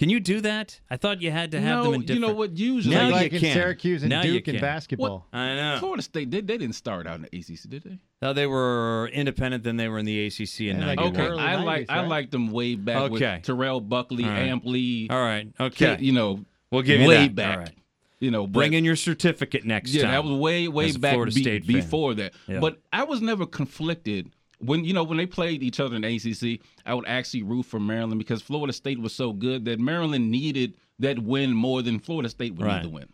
[0.02, 0.82] Can you do that?
[0.90, 2.58] I thought you had to have no, them in you know what?
[2.58, 3.54] Usually, Now like, you like in can.
[3.54, 4.62] Syracuse and Now Duke in can.
[4.62, 5.28] basketball.
[5.32, 5.78] I know.
[5.80, 8.00] Florida State, they, they didn't start out in the ACC, did they?
[8.20, 11.22] No, they were independent, then they were in the ACC in Yeah, like '91.
[11.22, 12.08] Okay, I 90s, like I right?
[12.08, 13.34] like them way back Okay.
[13.36, 14.48] with Terrell Buckley, All right.
[14.48, 15.48] Amp Lee, All right.
[15.60, 15.98] Okay.
[16.00, 17.36] you know, we'll give you way that.
[17.36, 17.58] back.
[17.58, 17.76] All right.
[18.20, 20.12] You know, Bring in your certificate next Yeah, time.
[20.14, 21.76] that was way way back Florida be- State fan.
[21.76, 22.34] before that.
[22.48, 22.60] Yeah.
[22.60, 24.32] But I was never conflicted
[24.64, 26.60] when you know when they played each other in ACC.
[26.86, 30.76] I would actually root for Maryland because Florida State was so good that Maryland needed
[31.00, 32.78] that win more than Florida State would Right.
[32.78, 33.06] need to win.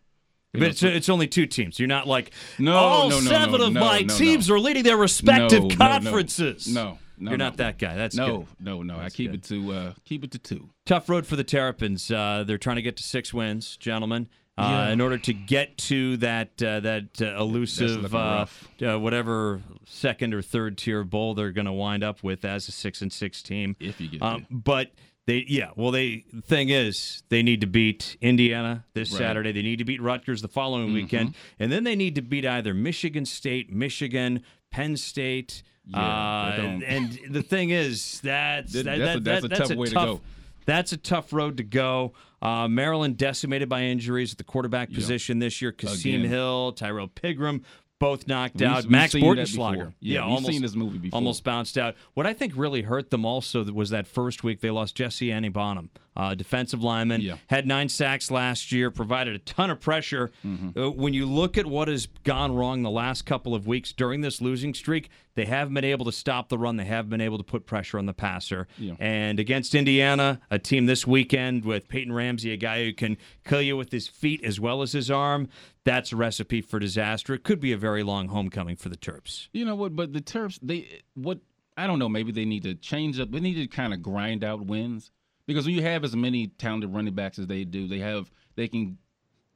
[0.53, 1.77] You But know, it's, so- it's only two teams.
[1.79, 4.55] You're not like No, all no, no, seven no, of no, my no, teams no.
[4.55, 5.75] are leading their respective No, no, no.
[5.75, 6.67] conferences.
[6.67, 7.45] No, no, you're no.
[7.45, 7.95] not that guy.
[7.95, 8.47] That's no, good.
[8.59, 8.97] no, no.
[8.97, 9.39] I keep good.
[9.41, 10.69] it to uh, keep it to two.
[10.85, 12.09] Tough road for the Terrapins.
[12.09, 14.27] Uh, they're trying to get to six wins, gentlemen.
[14.57, 14.89] Uh, Yeah.
[14.93, 18.45] In order to get to that uh, that uh, elusive uh,
[18.81, 22.71] uh, whatever second or third tier bowl they're going to wind up with as a
[22.71, 23.75] six and six team.
[23.79, 24.91] If you get Um, but
[25.27, 29.15] they, yeah, well, they the thing is they need to beat Indiana this Right.
[29.17, 29.23] Mm-hmm.
[29.27, 29.51] Saturday.
[29.51, 32.73] They need to beat Rutgers the following weekend, and then they need to beat either
[32.73, 34.41] Michigan State, Michigan,
[34.71, 35.63] Penn State.
[35.85, 39.47] Yeah, uh, don't- and the thing is that's That- that, that's a- that- that's a
[39.49, 40.21] that's tough way to go.
[40.67, 42.13] That's a tough road to go.
[42.39, 45.71] Uh, Maryland decimated by injuries at the quarterback position this year.
[45.71, 46.29] Kasim Again.
[46.29, 47.63] Hill, Tyrrell Pigrome,
[47.99, 48.83] both knocked We've- out.
[48.83, 49.93] we've Max Bortenschlager, before.
[49.99, 51.17] Yeah, we've almost seen this movie before.
[51.17, 51.95] almost bounced out.
[52.13, 55.89] What I think really hurt them also was that first week they lost Jesse Aniebonam,
[56.17, 57.37] uh, defensive lineman, Yeah.
[57.47, 60.31] had nine sacks last year, provided a ton of pressure.
[60.43, 60.77] Mm-hmm.
[60.77, 64.21] Uh, when you look at what has gone wrong the last couple of weeks during
[64.21, 66.75] this losing streak, they have been able to stop the run.
[66.77, 68.67] They have been able to put pressure on the passer.
[68.79, 68.95] Yeah.
[68.99, 73.61] And against Indiana, a team this weekend with Peyton Ramsey, a guy who can kill
[73.61, 75.47] you with his feet as well as his arm,
[75.83, 77.35] that's a recipe for disaster.
[77.35, 79.49] It could be a very long homecoming for the Terps.
[79.53, 79.95] You know what?
[79.95, 81.39] But the Terps, they what
[81.77, 82.09] I don't know.
[82.09, 83.29] Maybe they need to change up.
[83.29, 85.11] They need to kind of grind out wins
[85.47, 88.67] because when you have as many talented running backs as they do, they have they
[88.67, 88.97] can,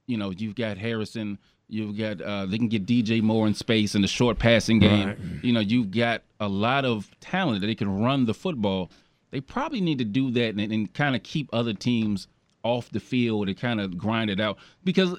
[0.07, 1.37] you know, you've got Harrison.
[1.67, 5.39] You've got uh, they can get DJ Moore in space in the short passing game.
[5.43, 8.91] You know, you've got a lot of talent that they can run the football.
[9.29, 12.27] They probably need to do that and, and kind of keep other teams
[12.63, 15.17] off the field and kind of grind it out because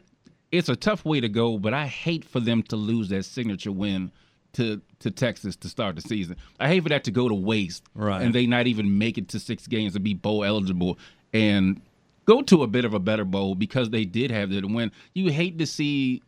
[0.50, 3.72] it's a tough way to go, but I hate for them to lose that signature
[3.72, 4.12] win
[4.54, 6.36] to to Texas to start the season.
[6.60, 8.22] I hate for that to go to waste, Right.
[8.22, 10.98] And they not even make it to six games to be bowl eligible
[11.32, 11.80] and
[12.24, 14.92] go to a bit of a better bowl because they did have that win.
[15.14, 16.22] You hate to see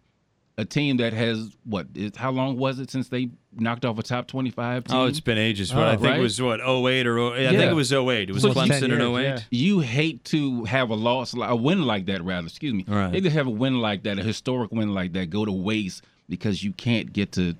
[0.57, 1.87] a team that has what?
[1.95, 4.97] Is, how long was it since they knocked off a top twenty-five oh, team?
[4.97, 6.19] Oh, it's been ages, but Oh, oh, oh I think right?
[6.19, 7.47] it was what 08 or 08.
[7.49, 8.31] I think it was 08.
[8.31, 9.23] It was So- Clemson 10 in years, 08.
[9.23, 9.39] yeah.
[9.51, 12.47] you hate to have a loss, a win like that, rather.
[12.47, 12.85] Excuse me.
[12.87, 13.13] Right.
[13.13, 16.03] Hate to have a win like that, a historic win like that, go to waste
[16.29, 17.57] because you can't get to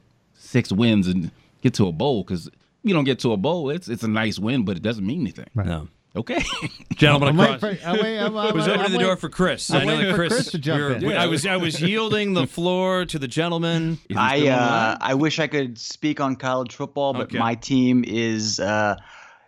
[0.55, 1.31] six wins and
[1.63, 2.23] get to a bowl.
[2.23, 2.49] Because
[2.85, 5.21] you don't get to a bowl, it's it's a nice win, but it doesn't mean
[5.21, 5.51] anything.
[5.55, 5.89] No.
[6.17, 6.41] Okay.
[6.95, 7.59] Gentlemen I'm across.
[7.61, 9.69] for, I'm I'm, I'm, was I'm opening the door for Chris.
[9.73, 11.17] I'm I know that Chris, Chris to jump you're- in.
[11.17, 13.99] I was I was yielding the floor to the gentleman.
[14.17, 14.97] I still on the uh.
[15.01, 17.39] I wish I could speak on college football, but Okay.
[17.39, 18.95] my team is uh,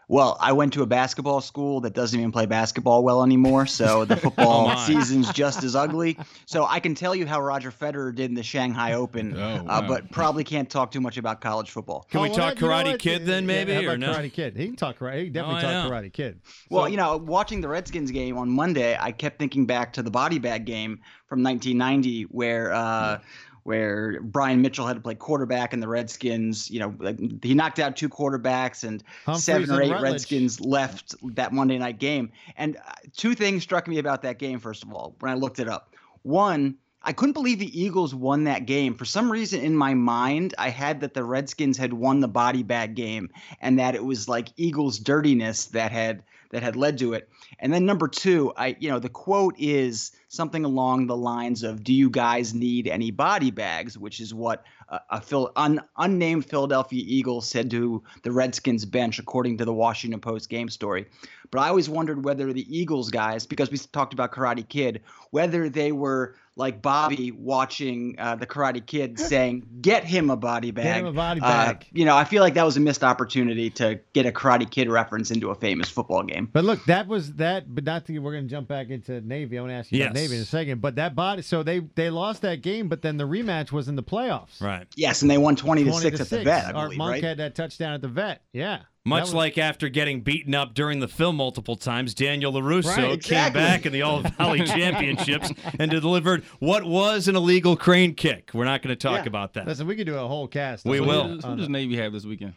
[0.09, 0.37] well.
[0.41, 4.17] I went to a basketball school that doesn't even play basketball well anymore, so the
[4.27, 6.19] football Oh, season's just as ugly.
[6.47, 9.87] So I can tell you how Roger Federer did in the Shanghai Open, Oh, uh,
[9.87, 12.07] but probably can't talk too much about college football.
[12.11, 12.99] Can we Oh, well, talk that- you know Karate?
[12.99, 14.13] Kid then, Yeah, maybe, how or no?
[14.15, 14.57] Karate Kid.
[14.57, 15.25] He can talk karate.
[15.25, 15.91] He definitely Oh, talk.
[15.93, 16.41] Karate Kid.
[16.71, 20.11] Well, you know, watching the Redskins game on Monday, I kept thinking back to the
[20.11, 23.19] body bag game from 1990, where uh,
[23.67, 27.81] where Brian Mitchell had to play quarterback, and the Redskins, you know, like, he knocked
[27.81, 30.13] out two quarterbacks, and Humphries seven or eight Rutledge.
[30.13, 32.31] Redskins left that Monday night game.
[32.57, 34.61] And uh, two things struck me about that game.
[34.61, 36.77] First of all, when I looked it up, one.
[37.03, 38.95] I couldn't believe the Eagles won that game.
[38.95, 42.65] For some reason in my mind, I had that the Redskins had won the body
[42.65, 47.13] bag game and that it was like Eagles dirtiness that had that had led to
[47.13, 47.29] it.
[47.61, 51.85] And then number 2, I you know, the quote is something along the lines of
[51.85, 56.47] do you guys need any body bags, which is what a, a Phil, un, unnamed
[56.47, 61.07] Philadelphia Eagle said to the Redskins bench according to the Washington Post game story.
[61.51, 65.69] But I always wondered whether the Eagles guys, because we talked about Karate Kid, whether
[65.69, 71.03] they were like Bobby watching uh, the Karate Kid saying, "Get him a body bag."
[71.03, 71.87] him a body Uh, bag.
[71.93, 74.89] you know, I feel like that was a missed opportunity to get a Karate Kid
[74.89, 76.49] reference into a famous football game.
[76.53, 77.73] But look, that was that.
[77.73, 79.59] But not to we're going to jump back into Navy.
[79.59, 80.15] I want to ask you Yes.
[80.17, 80.81] Navy in a second.
[80.81, 81.43] But that body.
[81.43, 84.61] So they they lost that game, but then the rematch was in the playoffs.
[84.61, 84.87] Right.
[84.97, 86.67] Yes, and they won twenty to six to at the vet.
[86.67, 87.23] I Art believe, Monk right?
[87.25, 88.43] had that touchdown at the vet.
[88.53, 88.81] Yeah.
[89.05, 93.23] Much was- like after getting beaten up during the film multiple times, Daniel LaRusso Right,
[93.23, 98.51] came back in the All Valley Championships and delivered what was an illegal crane kick.
[98.53, 99.29] We're not going to talk Yeah.
[99.29, 99.69] about that.
[99.69, 100.85] Listen, we could do a whole cast.
[100.85, 101.29] We on will.
[101.29, 101.69] that- does- Who does.
[101.69, 102.55] Navy have this weekend?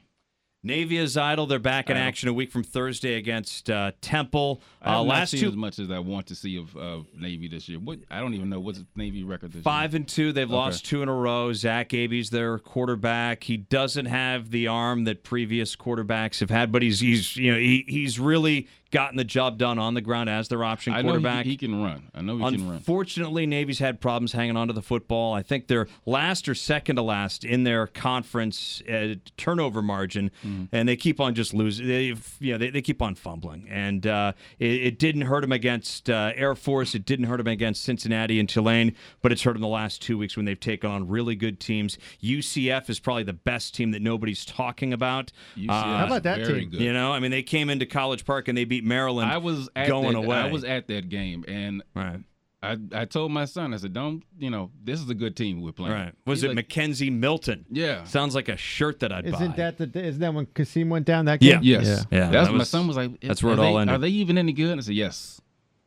[0.62, 1.48] Navy is idle.
[1.48, 4.62] They're back in action a week from Thursday against uh, Temple.
[4.82, 6.76] I have Uh, not last seen two as much as I want to see of,
[6.76, 7.80] of Navy this year.
[7.80, 10.34] What I don't even know what's the Navy record this Five and two.
[10.34, 10.54] They've Okay.
[10.54, 11.54] lost two in a row.
[11.54, 13.46] Zach Abey's their quarterback.
[13.46, 17.58] He doesn't have the arm that previous quarterbacks have had, but he's he's you know
[17.58, 21.00] he, he's really gotten the job done on the ground as their option year.
[21.00, 21.46] I know he, quarterback.
[21.46, 22.10] he can run.
[22.16, 22.76] I know he can run.
[22.78, 25.34] Unfortunately, Navy's had problems hanging on to the football.
[25.34, 30.66] I think they're last or second to last in their conference uh, turnover margin, Mm-hmm.
[30.72, 31.88] and they keep on just losing.
[31.88, 35.52] They, you know, they, they keep on fumbling, and uh, it, it didn't hurt them
[35.52, 36.96] against uh, Air Force.
[36.96, 40.18] It didn't hurt them against Cincinnati and Tulane, but it's hurt them the last two
[40.18, 41.98] weeks when they've taken on really good teams.
[42.24, 45.32] UCF is probably the best team that nobody's talking about.
[45.58, 46.70] UCF Uh, How about that very team?
[46.72, 46.82] Good.
[46.82, 49.32] you know, I mean, they came into College Park and they beat Maryland.
[49.32, 50.38] I was at going that, away.
[50.38, 52.20] I was at that game, and right.
[52.62, 55.62] I I told my son, I said, "Don't you know this is a good team
[55.62, 56.14] we're playing." Right.
[56.26, 57.66] Was He's it like, McKenzie Milton?
[57.72, 58.04] Yeah.
[58.04, 59.56] Sounds like a shirt that I'd Isn't buy.
[59.72, 61.54] that the isn't that when Kasim went down that Yeah.
[61.56, 61.64] game?
[61.64, 61.88] Yes.
[61.88, 62.04] Yeah.
[62.20, 63.20] Yeah, That's that my son was like.
[63.22, 63.96] that's where it all they- ended.
[63.96, 64.78] Are they even any good?
[64.78, 65.40] I said yes.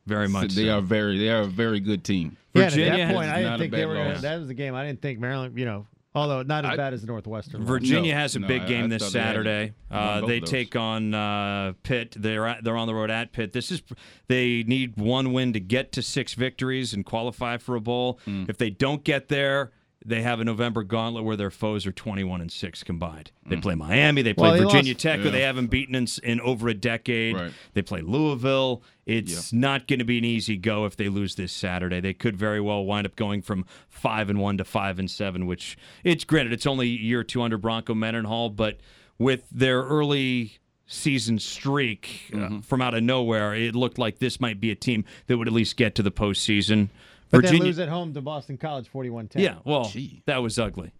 [0.07, 0.51] Very much.
[0.51, 0.79] So they so.
[0.79, 1.17] are very.
[1.17, 2.37] They are a very good team.
[2.55, 3.93] Yeah, at that point, I didn't think they were.
[3.95, 4.21] Gonna, loss.
[4.21, 4.75] that was the game.
[4.75, 5.57] I didn't think Maryland.
[5.57, 7.63] You know, although not as I- bad as the Northwestern.
[7.63, 9.73] Virginia No, has a no, big I- game I this thought they Saturday.
[9.89, 12.15] Uh, they take on uh, Pitt.
[12.17, 13.53] They're at, they're on the road at Pitt.
[13.53, 13.81] This is
[14.27, 18.19] they need one win to get to six victories and qualify for a bowl.
[18.25, 18.45] Hmm.
[18.47, 19.71] If they don't get there,
[20.05, 23.31] they have a November gauntlet where their foes are 21 and six combined.
[23.45, 24.21] They play Miami.
[24.21, 25.33] They play Well, they Virginia lost- Tech, who Hmm.
[25.33, 27.35] They haven't beaten in, in over a decade.
[27.35, 27.51] Right.
[27.73, 28.83] They play Louisville.
[29.05, 31.99] It's not going to be an easy go if they lose this Saturday.
[31.99, 35.45] They could very well wind up going from five and one to five and seven,
[35.45, 38.79] which it's granted it's only year two under Bronco Mendenhall, but
[39.17, 40.53] with their early
[40.85, 45.05] season streak uh, from out of nowhere, it looked like this might be a team
[45.27, 46.89] that would at least get to the postseason.
[47.33, 49.31] But then Virginia, lose at home to Boston College, 41-10.
[49.35, 50.23] yeah, well, Gee.
[50.25, 50.91] that was ugly.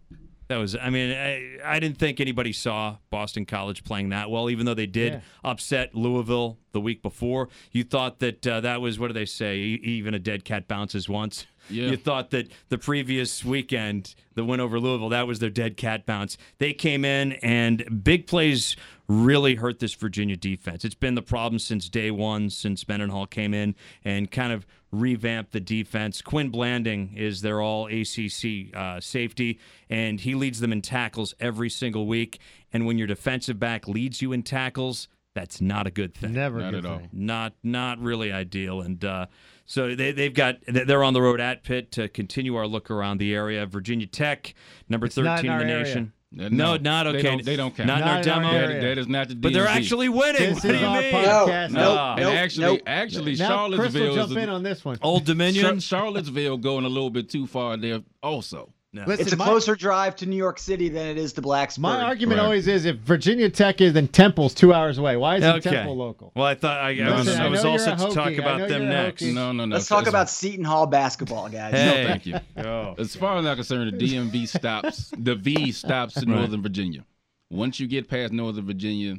[0.48, 4.50] That was, I mean, I, I didn't think anybody saw Boston College playing that well,
[4.50, 5.20] even though they did Yeah.
[5.42, 7.48] upset Louisville the week before.
[7.72, 10.68] You thought that uh, that was, what do they say, E- even a dead cat
[10.68, 11.46] bounces once.
[11.70, 11.90] Yeah.
[11.90, 16.04] You thought that the previous weekend, the win over Louisville, that was their dead cat
[16.06, 16.36] bounce.
[16.58, 18.76] They came in and big plays
[19.08, 20.84] really hurt this Virginia defense.
[20.84, 23.74] It's been the problem since day one, since Mendenhall came in
[24.04, 26.22] and kind of revamped the defense.
[26.22, 29.58] Quin Blanding is their all ACC uh, safety,
[29.90, 32.38] and he leads them in tackles every single week.
[32.72, 36.60] And when your defensive back leads you in tackles, that's not a good thing Never
[36.60, 37.02] Not good at all.
[37.12, 38.80] not not really ideal.
[38.80, 39.26] And uh,
[39.66, 43.18] so they they've got they're on the road at Pitt to continue our look around
[43.18, 43.64] the area.
[43.66, 44.54] Virginia Tech,
[44.88, 45.84] number It's not in thirteen in the area.
[45.84, 46.12] nation.
[46.38, 47.18] Uh, No, not okay.
[47.18, 47.86] They don't, they don't count.
[47.86, 48.50] Not, in our in demo.
[48.50, 48.80] area.
[48.80, 49.40] that, that is not the DMV.
[49.40, 50.54] But they're actually winning.
[50.54, 51.14] This what is do you our mean?
[51.14, 51.70] podcast.
[51.70, 52.14] No, No.
[52.16, 52.80] no, and actually, nope.
[52.86, 54.98] actually, Now Chris will Charlottesville jump is in on this one.
[55.00, 55.64] Old Dominion.
[55.64, 58.00] Char- Charlottesville going a little bit too far there.
[58.20, 59.02] Also, No.
[59.08, 61.78] Listen, It's a my- closer drive to New York City than it is to Blacksburg.
[61.80, 62.44] My argument Correct.
[62.44, 65.16] always is if Virginia Tech is, then Temple's two hours away.
[65.16, 65.70] Why isn't Okay.
[65.70, 66.30] Temple local?
[66.36, 67.44] Well, I thought I, I No, was, no, no.
[67.44, 68.38] I was I all set to talk Hokie.
[68.38, 69.22] I about them next.
[69.24, 69.34] Hokie.
[69.34, 69.74] no, no, no.
[69.74, 71.72] Let's talk As- about Seton Hall basketball, guys.
[71.72, 72.04] No, Hey.
[72.06, 72.38] thank you.
[72.56, 72.94] Oh.
[72.96, 75.10] As far as I'm concerned, the DMV stops.
[75.18, 76.38] The V stops in Right.
[76.38, 77.04] Northern Virginia.
[77.50, 79.16] Once you get past Northern Virginia,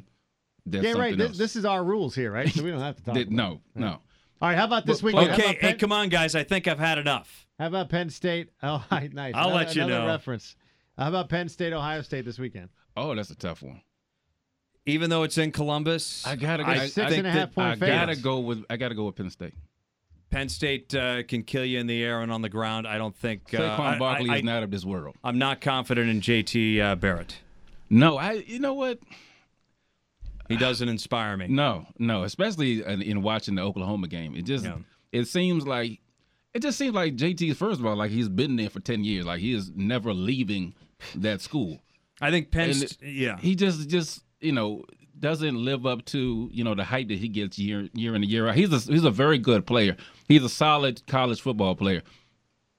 [0.64, 0.96] that's Yeah, right.
[1.10, 1.38] something This, else.
[1.38, 2.48] this is our rules here, right?
[2.48, 3.14] So we don't have to talk.
[3.14, 3.78] That- about no, it.
[3.80, 3.98] no.
[4.40, 4.56] All right.
[4.58, 5.32] How about this But- weekend?
[5.32, 6.34] Okay, about hey, come on, guys.
[6.34, 7.46] I think I've had enough.
[7.58, 8.50] How about Penn State?
[8.62, 9.34] Oh, nice.
[9.34, 10.06] I'll Another- let you another know.
[10.08, 10.56] Reference.
[10.98, 12.68] How about Penn State, Ohio State this weekend?
[12.96, 13.82] Oh, that's a tough one.
[14.86, 16.62] Even though it's in Columbus, I gotta.
[16.64, 18.20] I I, six I and think a half point I gotta favorites.
[18.22, 18.64] go with.
[18.70, 19.54] I gotta go with Penn State.
[20.30, 22.86] Penn State uh, can kill you in the air and on the ground.
[22.86, 23.52] I don't think.
[23.52, 25.16] Uh, Saquon I, Barkley I, is not of this world.
[25.24, 27.38] I'm not confident in JT uh, Barrett.
[27.90, 28.32] No, I.
[28.46, 28.98] You know what?
[30.48, 31.48] He doesn't inspire me.
[31.48, 32.22] No, no.
[32.24, 34.64] Especially in, in watching the Oklahoma game, it just.
[34.64, 34.78] Yeah.
[35.12, 36.00] It seems like.
[36.54, 37.54] It just seems like JT.
[37.56, 39.26] First of all, like he's been there for ten years.
[39.26, 40.74] Like he is never leaving
[41.16, 41.80] that school.
[42.20, 42.70] I think Penn.
[42.70, 43.38] And St- yeah.
[43.38, 44.84] He just, just you know,
[45.18, 48.30] doesn't live up to you know the hype that he gets year year in and
[48.30, 48.54] year out.
[48.54, 49.96] He's a he's a very good player.
[50.28, 52.02] He's a solid college football player.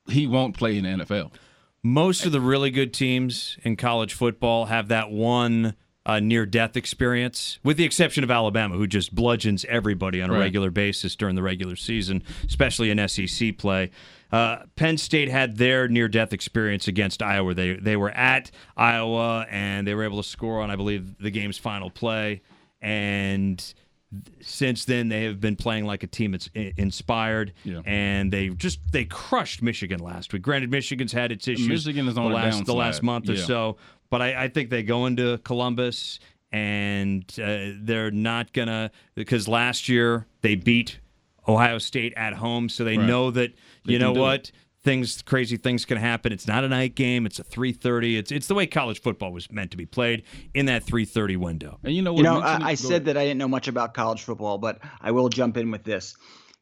[0.10, 1.32] He won't play in the NFL.
[1.84, 5.75] Most of the really good teams in college football have that one
[6.07, 10.33] uh, near death experience, with the exception of Alabama, who just bludgeons everybody on a
[10.33, 10.39] Right.
[10.39, 13.91] regular basis during the regular season, especially in SEC play.
[14.31, 17.53] Uh, Penn State had their near death experience against Iowa.
[17.53, 21.29] They they were at Iowa and they were able to score on, I believe, the
[21.31, 22.41] game's final play.
[22.81, 23.61] And
[24.41, 27.81] since then, they have been playing like a team that's inspired, Yeah.
[27.85, 30.41] and they just they crushed Michigan last week.
[30.41, 31.67] Granted, Michigan's had its issues.
[31.67, 33.77] Michigan is on the a last the last month or so,
[34.09, 36.19] but I, I think they go into Columbus
[36.51, 40.99] and uh, they're not gonna because last year they beat
[41.47, 43.07] Ohio State at home, so they Right.
[43.07, 43.53] know that
[43.85, 44.51] They you can know do what
[44.83, 46.31] things, crazy things can happen.
[46.31, 47.25] It's not a night game.
[47.25, 48.17] It's a 3:30.
[48.17, 51.79] It's it's the way college football was meant to be played in that 3:30 window.
[51.83, 52.19] And you know what?
[52.19, 53.05] You know, I, I said ahead.
[53.05, 56.15] that I didn't know much about college football, but I will jump in with this.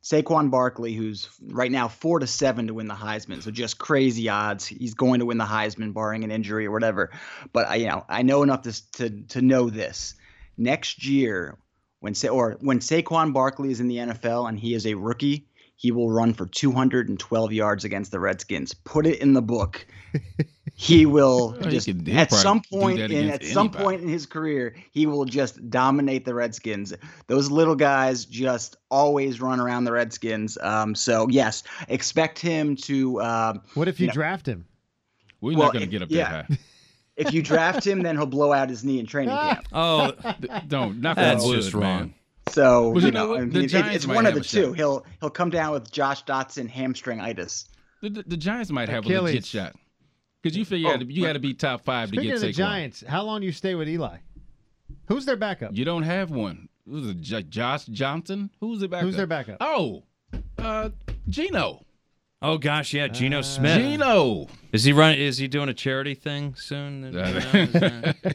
[0.06, 4.30] Saquon Barkley, who's right now four to seven to win the Heisman, so just crazy
[4.30, 4.64] odds.
[4.68, 7.10] He's going to win the Heisman, barring an injury or whatever.
[7.52, 10.14] But I, you know, I know enough to to to know this.
[10.58, 11.58] Next year,
[12.02, 15.48] when Sa- or when Saquon Barkley is in the NFL and he is a rookie,
[15.76, 18.76] he will run for 212 yards against the Redskins.
[18.76, 19.88] Put it in the book.
[20.78, 24.26] He will Well, just he'll at some point in at against some point in his
[24.26, 26.94] career, he will just dominate the Redskins.
[27.28, 30.58] Those little guys just always run around the Redskins.
[30.62, 33.22] Um, so yes, expect him to.
[33.22, 34.14] Um, What if you No.
[34.14, 34.66] draft him?
[35.42, 36.32] We're well, not going to if- get up yeah.
[36.32, 36.58] that high.
[37.16, 39.66] if you draft him, then he'll blow out his knee in training camp.
[39.72, 40.12] Oh,
[40.68, 41.00] Don't.
[41.00, 42.00] Not That's for just wood, man.
[42.00, 42.14] wrong.
[42.50, 43.36] So Well, you you know know.
[43.36, 44.68] I The mean, it- it's one of the two.
[44.68, 44.76] shot.
[44.76, 47.66] He'll he'll come down with Josh Doctson hamstringitis.
[48.02, 49.48] The, the, the Giants might have a legit Achilles.
[49.48, 49.76] shot.
[50.46, 52.36] Because you figure you Oh, had to- you had to be top five Speaking to
[52.36, 52.56] of get the Saquon.
[52.58, 54.18] Giants, how long do you stay with Eli?
[55.08, 55.76] Who's their backup?
[55.76, 56.70] You don't have one.
[56.88, 57.20] Who's it?
[57.20, 58.52] J- Josh Johnson?
[58.60, 59.06] Who's the backup?
[59.08, 59.58] Who's their backup?
[59.60, 60.04] Oh,
[60.60, 60.90] uh,
[61.28, 61.84] Geno.
[62.44, 63.78] oh gosh, yeah, Geno Uh, Smith.
[63.80, 64.46] Geno.
[64.72, 65.16] Is he run?
[65.16, 67.06] Is he doing a charity thing soon?
[67.06, 68.34] You know, is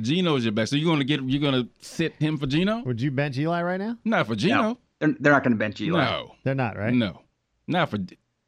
[0.00, 0.70] Geno's your best.
[0.70, 2.82] So you're gonna get you're gonna sit him for Geno?
[2.82, 3.96] Would you bench Eli right now?
[4.04, 4.62] Not for Geno.
[4.62, 6.04] No, they're, they're not going to bench Eli.
[6.04, 6.34] No.
[6.42, 6.92] They're not, right?
[6.94, 7.22] No.
[7.68, 7.98] Not for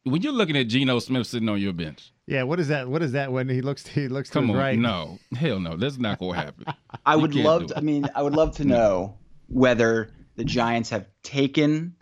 [0.08, 2.12] when you're looking at Geno Smith sitting on your bench.
[2.26, 2.42] Yeah.
[2.42, 2.88] What is that?
[2.88, 3.86] What is that when he looks?
[3.86, 4.60] He looks to Come his on.
[4.60, 4.78] right.
[4.78, 5.18] No.
[5.34, 5.76] Hell no.
[5.76, 6.64] That's not gonna happen.
[7.06, 7.66] I You would love.
[7.68, 7.78] To.
[7.78, 9.16] I mean, I would love to know
[9.48, 11.96] whether the Giants have taken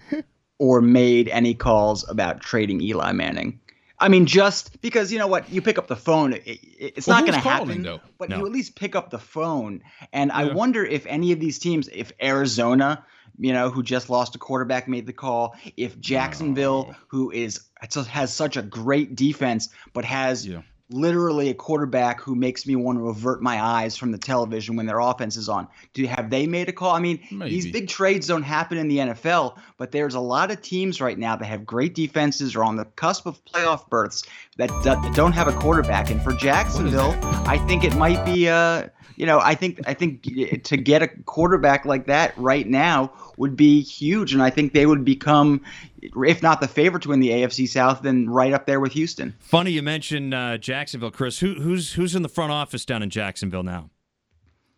[0.59, 3.61] or made any calls about trading Eli Manning.
[3.99, 6.61] I mean, just because you know what, you pick up the phone, it, it-
[6.97, 7.83] it's Well, not going to happen.
[7.83, 8.01] though?
[8.19, 8.39] But No.
[8.39, 9.83] you at least pick up the phone,
[10.13, 13.05] and I wonder if any of these teams, if Arizona,
[13.39, 17.61] you know, who just lost a quarterback, made the call, if Jacksonville, who is
[18.09, 20.63] has such a great defense, but has Yeah.
[20.89, 24.87] literally a quarterback who makes me want to avert my eyes from the television when
[24.87, 25.67] their offense is on.
[25.95, 26.95] Do have they made a call?
[26.95, 30.63] I mean, these big trades don't happen in the NFL, but there's a lot of
[30.63, 34.25] teams right now that have great defenses or on the cusp of playoff berths
[34.59, 36.09] that, that don't have a quarterback.
[36.11, 37.19] And for Jacksonville,
[37.49, 40.23] I think it might be uh you know, I think I think
[40.65, 44.87] to get a quarterback like that right now would be huge, and I think they
[44.87, 45.63] would become,
[46.03, 49.35] if not the favorite to win the AFC South, then right up there with Houston.
[49.39, 51.39] Funny you mentioned uh, Jacksonville, Chris.
[51.39, 53.91] Who, who's who's in the front office down in Jacksonville now?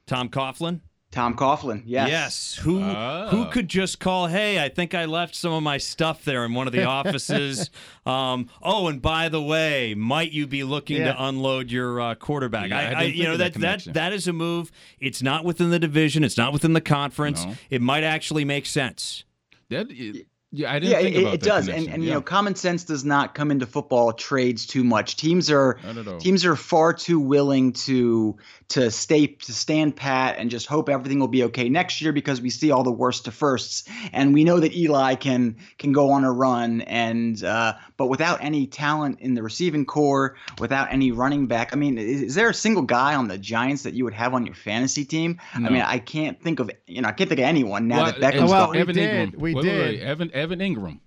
[0.06, 0.80] Tom Coughlin.
[1.11, 2.09] Tom Coughlin, yes.
[2.11, 2.54] Yes.
[2.62, 3.28] Who Ah.
[3.30, 4.26] who could just call?
[4.26, 7.70] Hey, I think I left some of my stuff there in one of the offices.
[8.04, 11.14] um, oh, and by the way, might you be looking Yeah.
[11.14, 12.68] to unload your uh, quarterback?
[12.68, 14.70] Yeah, I I, I, you know that that that that is a move.
[15.00, 16.24] It's not within the division.
[16.24, 17.44] It's not within the conference.
[17.46, 17.54] No.
[17.70, 19.24] It might actually make sense.
[19.70, 21.92] That it, yeah, I didn't Yeah, think it, about it that does, and connection.
[21.94, 22.14] and you Yeah.
[22.16, 25.16] know, common sense does not come into football trades too much.
[25.16, 26.18] Teams are Not at all.
[26.18, 28.36] teams are far too willing to
[28.70, 32.40] to stay to stand pat and just hope everything will be okay next year because
[32.42, 36.11] we see all the worst to firsts, and we know that Eli can can go
[36.11, 41.12] on a run, and uh, but without any talent in the receiving corps, without any
[41.12, 44.05] running back, I mean, is, is there a single guy on the Giants that you
[44.05, 45.38] would have on your fantasy team?
[45.55, 48.12] I mean, I can't think of you know I can't think of anyone now Well,
[48.12, 48.74] that Beckham's and well, gone.
[48.74, 49.38] we Evan did, Engram.
[49.38, 49.90] we Wait, wait, wait.
[49.92, 50.01] did.
[50.03, 51.01] Evan Evan Engram.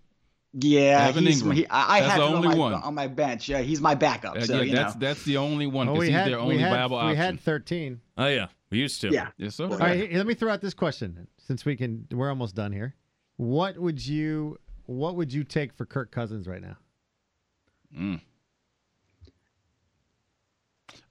[0.54, 1.54] Yeah, Evan he's, Engram.
[1.54, 2.74] he, I, I That's have the him on only my, one.
[2.74, 3.48] on my bench.
[3.48, 4.36] Yeah, he's my backup.
[4.36, 5.08] Uh, so yeah, you that's know.
[5.08, 7.04] that's the only one Well, because we he's had their only we had viable we
[7.04, 7.18] option.
[7.18, 8.02] had thirteen.
[8.18, 9.10] Oh yeah, we used to.
[9.12, 9.30] yeah.
[9.38, 9.66] yes, sir.
[9.66, 12.06] All right, let me throw out this question since we can.
[12.12, 12.96] We're almost done here.
[13.38, 16.78] What would you What would you take for Kirk Cousins right now?
[17.98, 18.22] Mm.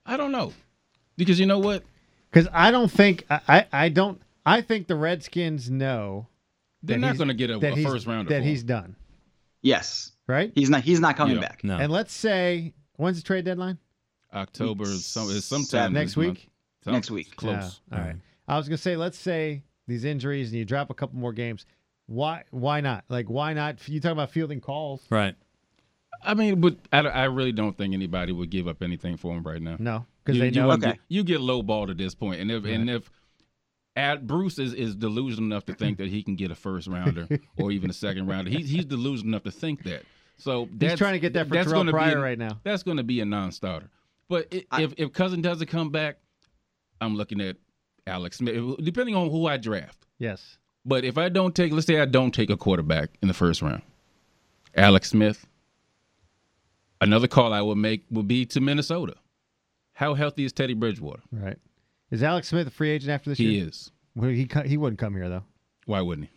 [0.04, 0.52] I don't know
[1.16, 1.82] because you know what?
[2.30, 6.26] Because I don't think I, I I don't I think the Redskins know
[6.82, 8.28] They're not going to get a, that a first round.
[8.28, 8.96] that he's done
[9.62, 10.50] Yes, right.
[10.54, 10.82] he's not.
[10.82, 11.42] He's not coming Yeah.
[11.42, 11.62] back.
[11.64, 11.76] No.
[11.76, 13.78] And let's say when's the trade deadline?
[14.32, 14.86] October.
[14.86, 16.48] Some, it's sometime Next week?
[16.84, 17.36] Some- Next week.
[17.36, 17.80] Close.
[17.92, 18.16] Yeah, all right.
[18.48, 21.66] I was gonna say let's say these injuries and you drop a couple more games.
[22.06, 23.04] Why Why not?
[23.08, 23.86] Like why not?
[23.86, 25.02] You talk about fielding calls.
[25.10, 25.34] Right.
[26.22, 29.42] I mean, but I, I really don't think anybody would give up anything for him
[29.42, 29.76] right now.
[29.78, 30.68] No, because they you know.
[30.68, 30.92] wouldn't Okay.
[30.92, 33.10] get- you get low balled at this point, and if and if
[34.00, 37.28] at Bruce is, is delusional enough to think that he can get a first rounder
[37.58, 40.04] or even a second rounder, he's he's delusional enough to think that.
[40.38, 42.38] So that's, He's trying to get that for that's Terrelle gonna be Pryor a- right
[42.38, 42.58] now.
[42.64, 43.90] That's going to be a non-starter.
[44.30, 46.16] But i I- if if Cousin doesn't come back,
[47.00, 47.56] I'm looking at
[48.06, 50.06] Alex Smith, depending on who I draft.
[50.18, 50.56] Yes.
[50.86, 53.60] But if I don't take, let's say I don't take a quarterback in the first
[53.60, 53.82] round,
[54.74, 55.46] Alex Smith.
[57.02, 59.14] Another call I would make would be to Minnesota.
[59.92, 61.22] How healthy is Teddy Bridgewater?
[61.32, 61.58] Right.
[62.10, 63.62] Is Alex Smith a free agent after this He year?
[63.64, 63.90] He is.
[64.16, 65.44] Well, he co- he wouldn't come here though.
[65.86, 66.34] Why wouldn't he?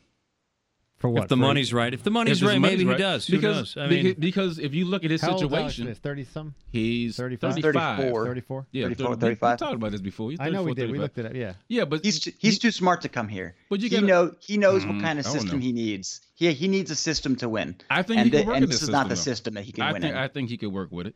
[0.97, 1.23] For what?
[1.23, 2.97] If the For- money's right, if the money's If right, money's maybe right.
[2.97, 3.27] he does.
[3.27, 3.77] Who Because, knows?
[3.77, 5.97] I mean, because if you look at his How old Alex situation, Smith?
[5.97, 7.55] Thirty some, he's 35?
[7.55, 7.97] 35.
[7.97, 8.25] 34.
[8.25, 8.67] 34?
[8.71, 9.51] Yeah, 34, 30 we- 35.
[9.53, 10.31] We talked about this before.
[10.39, 10.91] I know we 34, did.
[10.91, 11.35] We looked at it.
[11.35, 11.53] Yeah.
[11.67, 13.55] Yeah, but He's he's too smart to come here.
[13.69, 16.21] But you he gotta- know he knows what Mm, kind of system he needs.
[16.35, 17.75] He he needs a system to win.
[17.89, 19.55] I think and he could the- work and in this this is not the system,
[19.55, 20.17] that he can I win think in.
[20.19, 21.15] I think he could work with it.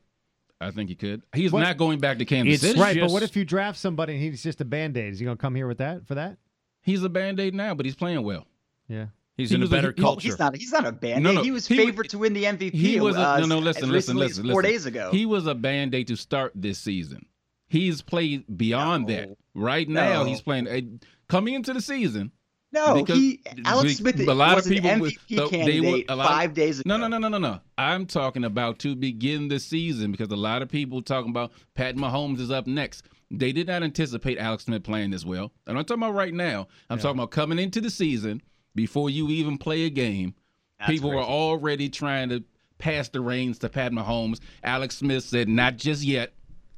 [0.60, 1.22] I think he could.
[1.36, 2.80] He's What- not going back to Kansas It's City.
[2.80, 5.14] Right, but what if you draft somebody and he's just a band aid?
[5.14, 6.38] Is he gonna come here with that for that?
[6.82, 8.48] He's a band aid now, but he's playing well.
[8.88, 9.08] Yeah.
[9.36, 10.28] he's he in a was a- better he- Oh, culture.
[10.30, 10.56] he's not.
[10.56, 11.24] He's not a band.
[11.24, 12.72] No, no, he was he favored to win the MVP.
[12.74, 13.60] He was a, uh, no, no.
[13.60, 14.72] Listen, listen, listen, Four listen.
[14.72, 15.12] days ago.
[15.12, 17.26] He was a band aid to start this season.
[17.68, 19.14] He's played beyond No.
[19.14, 19.30] that.
[19.54, 20.30] Right now, No.
[20.30, 20.68] he's playing.
[20.68, 20.82] uh,
[21.28, 22.32] Coming into the season,
[22.72, 26.06] no, because he Alex Smith a lot of was people an MVP they candidate would-
[26.10, 26.88] a lot five days ago.
[26.88, 27.60] No, no, no, no, no, no.
[27.78, 31.96] I'm talking about to begin the season because a lot of people talking about Pat
[31.96, 33.06] Mahomes is up next.
[33.32, 35.52] They did not anticipate Alex Smith playing this well.
[35.66, 36.68] And I'm talking about right now.
[36.90, 37.04] I'm Yeah.
[37.04, 38.42] talking about coming into the season
[38.76, 40.34] before you even play a game.
[40.80, 42.44] That's people were already trying to
[42.78, 44.40] pass the reins to Pat Mahomes.
[44.64, 46.34] Alex Smith said, "Not just yet.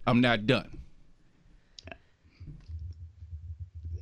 [0.08, 0.79] I'm not done."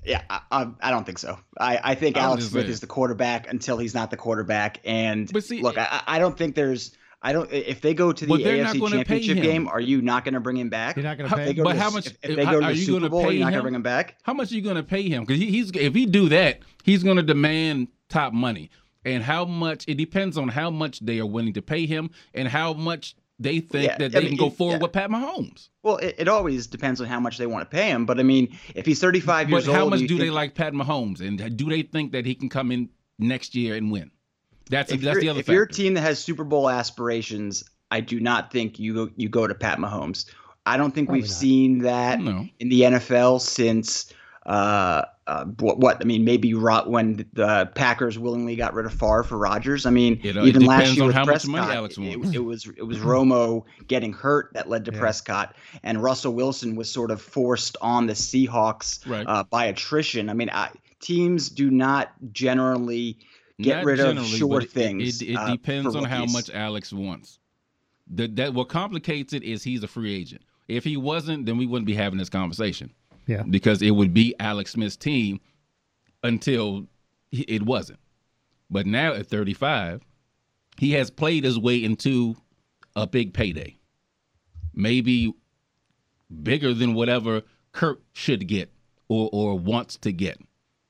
[0.08, 1.38] Yeah, I, I, I don't think so.
[1.60, 2.72] I, I think I'm Alex Smith saying.
[2.72, 4.80] is the quarterback until he's not the quarterback.
[4.86, 6.95] And But see- look, I, I don't think there's.
[7.22, 7.51] I don't.
[7.51, 10.55] If they go to the But AFC Championship game, are you not going to bring
[10.55, 10.95] him back?
[10.95, 11.53] You're not gonna How- pay.
[11.53, 11.64] Him?
[11.64, 13.24] But to how much- If, if they go to are the you Super gonna Bowl,
[13.26, 13.60] pay you're not going him?
[13.60, 14.18] to bring him back.
[14.24, 15.24] How much are you going to pay him?
[15.26, 18.70] Because he, he's if he do that, he's going to demand top money.
[19.03, 19.86] And how much?
[19.88, 23.60] It depends on how much they are willing to pay him and how much they
[23.60, 24.84] think Yeah, that I they mean, can go forward yeah.
[24.84, 25.70] with Pat Mahomes.
[25.84, 28.06] Well, it, it always depends on how much they want to pay him.
[28.06, 30.56] But I mean, if he's 35 years old, But how much you do they like
[30.56, 31.22] Pat Mahomes?
[31.22, 34.12] And do they think that he can come in next year and win?
[34.70, 38.02] That's If, that's the other if you're a team that has Super Bowl aspirations, I
[38.02, 40.26] do not think you go, you go to Pat Mahomes.
[40.66, 41.38] I don't think Probably we've not.
[41.38, 42.46] seen that no.
[42.60, 44.12] in the NFL since
[44.46, 49.23] uh, uh, what, what I mean, maybe when the Packers willingly got rid of Favre
[49.23, 49.86] for Rodgers.
[49.86, 53.63] I mean, It, uh, even last year with Prescott, it, it was it was Romo
[53.88, 54.99] getting hurt that led to Yeah.
[54.99, 59.25] Prescott, and Russell Wilson was sort of forced on the Seahawks Right.
[59.28, 60.30] uh, by attrition.
[60.30, 60.69] I mean, I,
[61.01, 63.17] teams do not generally
[63.59, 67.39] get Not rid of sure things, It, it, uh, depends on how much Alex wants.
[68.09, 70.43] The, that what complicates it is he's a free agent.
[70.69, 72.91] If he wasn't, then we wouldn't be having this conversation.
[73.28, 73.43] Yeah.
[73.47, 75.39] Because it would be Alex Smith's team
[76.23, 76.88] until
[77.32, 77.99] it wasn't.
[78.69, 80.01] But now at 35,
[80.78, 82.36] he has played his way into
[82.95, 83.78] a big payday.
[84.73, 85.34] Maybe
[86.43, 88.71] bigger than whatever Kirk should get
[89.07, 90.39] or or wants to get.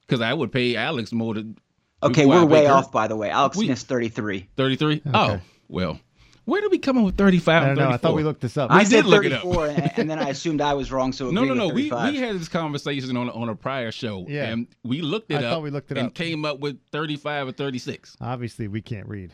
[0.02, 1.58] Because I would pay Alex more than
[2.04, 2.72] Okay, we're way Kirk.
[2.72, 3.30] off, by the way.
[3.30, 4.48] Alex We- Smith's 33.
[4.56, 4.94] 33?
[4.96, 5.02] Okay.
[5.14, 6.00] Oh, well.
[6.48, 7.90] Where did we come up with 35 I don't know.
[7.90, 8.72] I thought we looked this up.
[8.72, 9.42] I I did look it up.
[9.44, 11.68] 34, and, and then I assumed I was wrong, so No, no, no.
[11.68, 14.46] We we had this conversation on on a prior show, Yeah.
[14.46, 15.54] and we looked it I up.
[15.56, 16.14] thought we looked it and up.
[16.14, 18.16] came up with 35 or 36.
[18.22, 19.34] Obviously, we can't read,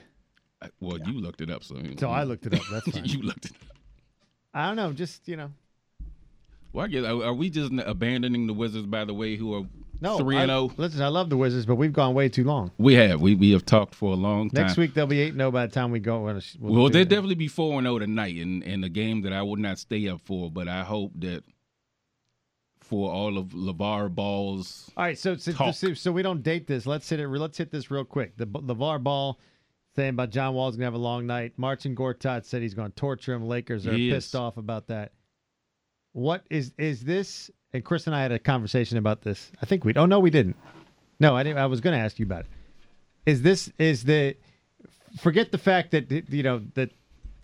[0.63, 2.61] Uh, Well, you looked it up, so so I looked it up.
[2.71, 3.05] That's fine.
[3.05, 3.51] you looked it.
[3.51, 3.77] up.
[4.55, 4.91] I don't know.
[4.91, 5.51] Just you know,
[6.71, 9.65] Well, I guess are, are we just abandoning the Wizards by the way, who are
[10.03, 10.17] no.
[10.17, 10.69] three and zero?
[10.69, 10.73] Oh.
[10.77, 12.71] Listen, I love the Wizards, but we've gone way too long.
[12.77, 14.65] We have we we have talked for a long time.
[14.65, 16.21] Next week they'll be eight and zero by the time we go.
[16.21, 19.41] We'll, we'll they'll definitely be four and zero tonight, in in a game that I
[19.41, 20.51] would not stay up for.
[20.51, 21.43] But I hope that
[22.81, 26.85] for all of Levar Ball's All right, so so, so so we don't date this.
[26.85, 27.27] Let's hit it.
[27.27, 28.37] Let's hit this real quick.
[28.37, 29.39] The LeVar Ball
[29.95, 31.53] saying about John Wall's gonna have a long night.
[31.57, 33.47] Marcin Gortat said he's gonna torture him.
[33.47, 34.15] Lakers are He is.
[34.15, 35.13] pissed off about that.
[36.11, 37.49] What is is this?
[37.73, 39.51] And Chris and I had a conversation about this.
[39.61, 39.93] I think we.
[39.95, 40.55] Oh no, we didn't.
[41.19, 41.57] No, I didn't.
[41.59, 42.47] I was gonna ask you about it.
[43.25, 44.35] Is this is the?
[45.19, 46.91] Forget the fact that you know that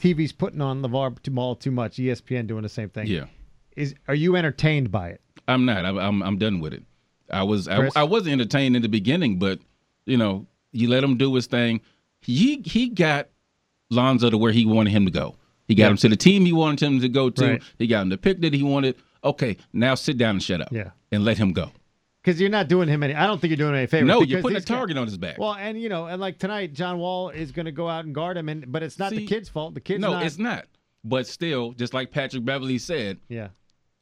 [0.01, 1.97] TV's putting on LeVar Ball too much.
[1.97, 3.07] ESPN doing the same thing.
[3.07, 3.25] yeah.
[3.75, 5.21] Is are you entertained by it?
[5.47, 5.85] I'm not.
[5.85, 6.83] I'm I'm, I'm done with it.
[7.31, 7.89] I was I?
[7.95, 9.59] I was entertained in the beginning, but
[10.05, 11.81] you know, you let him do his thing.
[12.21, 13.29] He he got
[13.89, 15.35] Lonzo to where he wanted him to go.
[15.67, 15.89] He got Yeah.
[15.91, 17.45] him to the team he wanted him to go to.
[17.51, 17.63] Right.
[17.77, 18.95] He got him the pick that he wanted.
[19.23, 20.69] Okay, now sit down and shut up.
[20.71, 20.91] Yeah.
[21.11, 21.71] And let him go.
[22.21, 23.15] Because you're not doing him any.
[23.15, 24.07] I don't think you're doing him any favors.
[24.07, 25.37] No, you're putting a target on his back.
[25.37, 28.13] Well, and you know, and like tonight, John Wall is going to go out and
[28.13, 29.73] guard him, and but it's not the kid's fault.
[29.73, 30.25] The kid's no, not.
[30.25, 30.65] it's not.
[31.03, 33.49] But still, just like Patrick Beverley said, Yeah,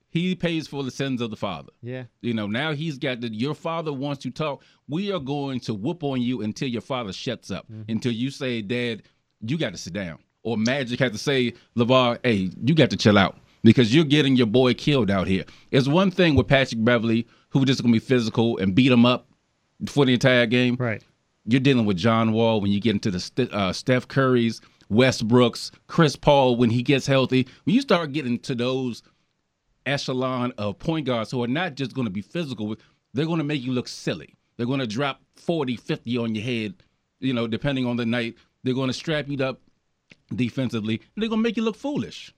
[0.09, 1.71] he pays for the sins of the father.
[1.81, 2.05] yeah.
[2.21, 4.63] You know, now he's got the your father wants to talk.
[4.87, 7.71] We are going to whoop on you until your father shuts up.
[7.71, 7.91] Mm-hmm.
[7.91, 9.03] Until you say, Dad,
[9.41, 10.17] you got to sit down.
[10.43, 13.37] Or Magic has to say, LeVar, hey, you got to chill out.
[13.67, 15.43] Because you're getting your boy killed out here.
[15.71, 19.27] It's one thing with Patrick Beverley, who just gonna be physical and beat him up
[19.87, 20.77] for the entire game.
[20.79, 21.03] Right.
[21.45, 26.15] You're dealing with John Wall when you get into the uh, Steph Curry's, Westbrook's, Chris
[26.15, 27.45] Paul when he gets healthy.
[27.65, 29.03] When you start getting to those
[29.85, 32.73] echelon of point guards who are not just going to be physical,
[33.13, 34.33] they're going to make you look silly.
[34.55, 36.75] They're going to drop 40, 50 on your head
[37.19, 39.59] You know, depending on the night, they're going to strap you up
[40.33, 42.33] defensively, and they're going to make you look foolish.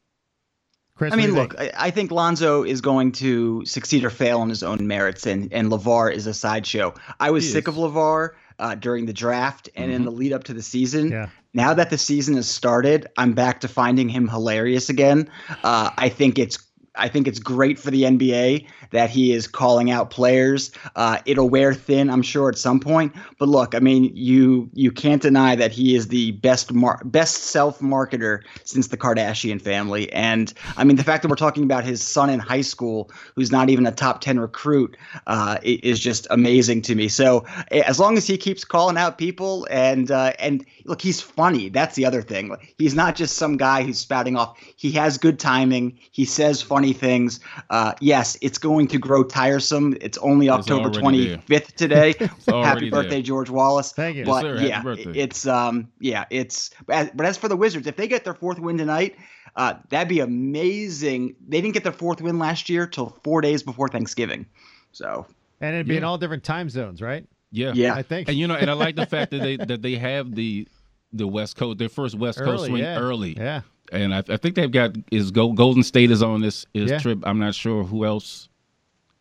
[0.99, 1.55] Chris, I mean, look?
[1.57, 5.51] I, I think Lonzo is going to succeed or fail on his own merits, and
[5.53, 6.93] and Levar is a sideshow.
[7.21, 10.05] I was sick of Levar uh, during the draft and in Mhm.
[10.05, 11.09] the lead up to the season.
[11.09, 11.29] Yeah.
[11.53, 15.29] Now that the season has started, I'm back to finding him hilarious again.
[15.63, 16.57] Uh, I think it's
[16.99, 20.71] I think it's great for the NBA that he is calling out players.
[20.95, 23.13] Uh, it'll wear thin, I'm sure, at some point.
[23.37, 27.35] But look, I mean, you you can't deny that he is the best mar- best
[27.35, 30.11] self marketer since the Kardashian family.
[30.11, 33.51] And I mean, the fact that we're talking about his son in high school, who's
[33.51, 34.97] not even a top ten recruit,
[35.27, 37.07] uh, is just amazing to me.
[37.07, 41.69] So as long as he keeps calling out people and uh, and look, he's funny.
[41.69, 42.55] That's the other thing.
[42.77, 44.57] He's not just some guy who's spouting off.
[44.75, 45.97] He has good timing.
[46.11, 47.39] He says funny things.
[47.69, 49.97] Uh, yes, it's going to grow tiresome.
[50.01, 52.13] It's only It's October twenty fifth twenty today.
[52.47, 53.03] already Happy there.
[53.03, 53.91] birthday, George Wallace.
[53.93, 54.21] Thank you.
[54.25, 54.57] Yes, But sir.
[54.61, 55.11] Yeah, birthday.
[55.19, 58.77] it's um yeah, it's but as for the Wizards, if they get their fourth win
[58.77, 59.15] tonight,
[59.55, 61.35] uh, that'd be amazing.
[61.47, 64.45] They didn't get their fourth win last year till four days before Thanksgiving.
[64.91, 65.25] So
[65.61, 67.25] and it'd be in all different time zones, right?
[67.51, 68.29] Yeah, yeah, I think.
[68.29, 70.67] And you know, and I like the fact that they that they have the
[71.11, 72.99] the West Coast, their first West Coast Early, swing yeah.
[72.99, 73.61] early, Yeah.
[73.91, 76.99] And I, I think they've got is Go, Golden State is on this is Yeah.
[76.99, 77.19] trip.
[77.23, 78.49] I'm not sure who else.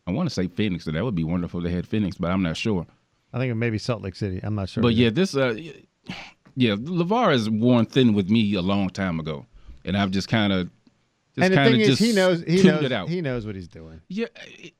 [0.07, 1.59] I want to say Phoenix, so that would be wonderful.
[1.59, 2.85] if They had Phoenix, but I'm not sure.
[3.31, 4.39] I think it may be Salt Lake City.
[4.41, 4.81] I'm not sure.
[4.81, 5.01] But either.
[5.01, 5.55] yeah, this uh,
[6.55, 9.45] yeah, Levar has worn thin with me a long time ago,
[9.85, 10.69] and I've just kind of
[11.35, 13.07] just and the thing is, he knows he knows it out.
[13.07, 14.01] he knows what he's doing.
[14.07, 14.25] Yeah,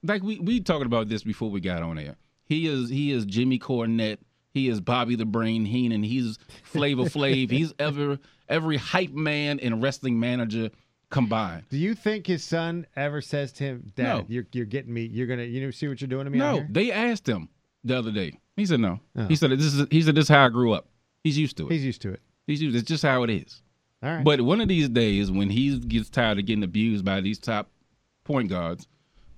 [0.03, 2.15] like we we talking about this before we got on air.
[2.45, 4.17] He is he is Jimmy Cornette.
[4.51, 6.01] He is Bobby the Brain Heenan.
[6.01, 7.51] He's Flavor Flav.
[7.51, 8.17] He's ever
[8.49, 10.69] every hype man and wrestling manager
[11.09, 11.63] combined.
[11.69, 14.25] Do you think his son ever says to him, "Dad, No.
[14.27, 15.05] you're you're getting me.
[15.05, 17.49] You're gonna you know see what you're doing to me No, here?" they asked him
[17.83, 18.33] the other day.
[18.55, 18.99] He said no.
[19.15, 19.25] Oh.
[19.27, 20.87] He said this is he said this is how I grew up.
[21.23, 21.71] He's used to it.
[21.71, 22.21] He's used to it.
[22.47, 22.75] He's used.
[22.75, 23.61] It's just how it is.
[24.01, 24.23] All right.
[24.23, 27.69] But one of these days, when he gets tired of getting abused by these top
[28.23, 28.87] point guards,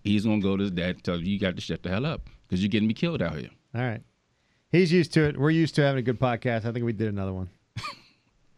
[0.03, 2.05] he's gonna go to his dad and tell him, "You got to shut the hell
[2.05, 4.01] up because you're getting me killed out here." All right.
[4.71, 5.37] He's used to it.
[5.37, 6.65] We're used to having a good podcast.
[6.65, 7.49] I think we did another one.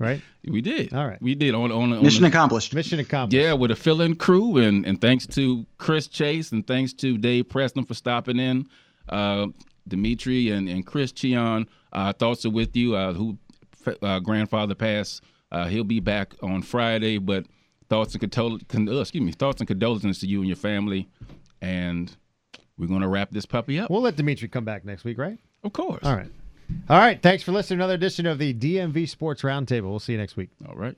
[0.03, 0.21] right?
[0.45, 0.93] We did.
[0.93, 1.21] All right.
[1.21, 2.73] We did on on, on mission the- accomplished.
[2.73, 3.41] Mission accomplished.
[3.41, 7.49] Yeah, with a fill-in crew, and and thanks to Chris Chase, and thanks to Dave
[7.49, 8.67] Preston for stopping in,
[9.09, 9.47] uh,
[9.87, 11.67] Dimitri and and Chris Chion.
[11.91, 12.95] Uh, thoughts are with you.
[12.95, 13.37] Uh, who
[14.01, 15.23] uh, grandfather passed.
[15.51, 17.45] Uh, he'll be back on Friday, but
[17.89, 21.07] thoughts and condol- con- uh, excuse me, thoughts and condolences to you and your family,
[21.61, 22.15] and
[22.77, 23.89] we're gonna wrap this puppy up.
[23.91, 25.37] We'll let Dimitri come back next week, right?
[25.63, 26.03] Of course.
[26.03, 26.31] All right.
[26.89, 27.21] All right.
[27.21, 29.89] Thanks for listening to another edition of the DMV Sports Roundtable.
[29.89, 30.49] We'll see you next week.
[30.67, 30.95] All right.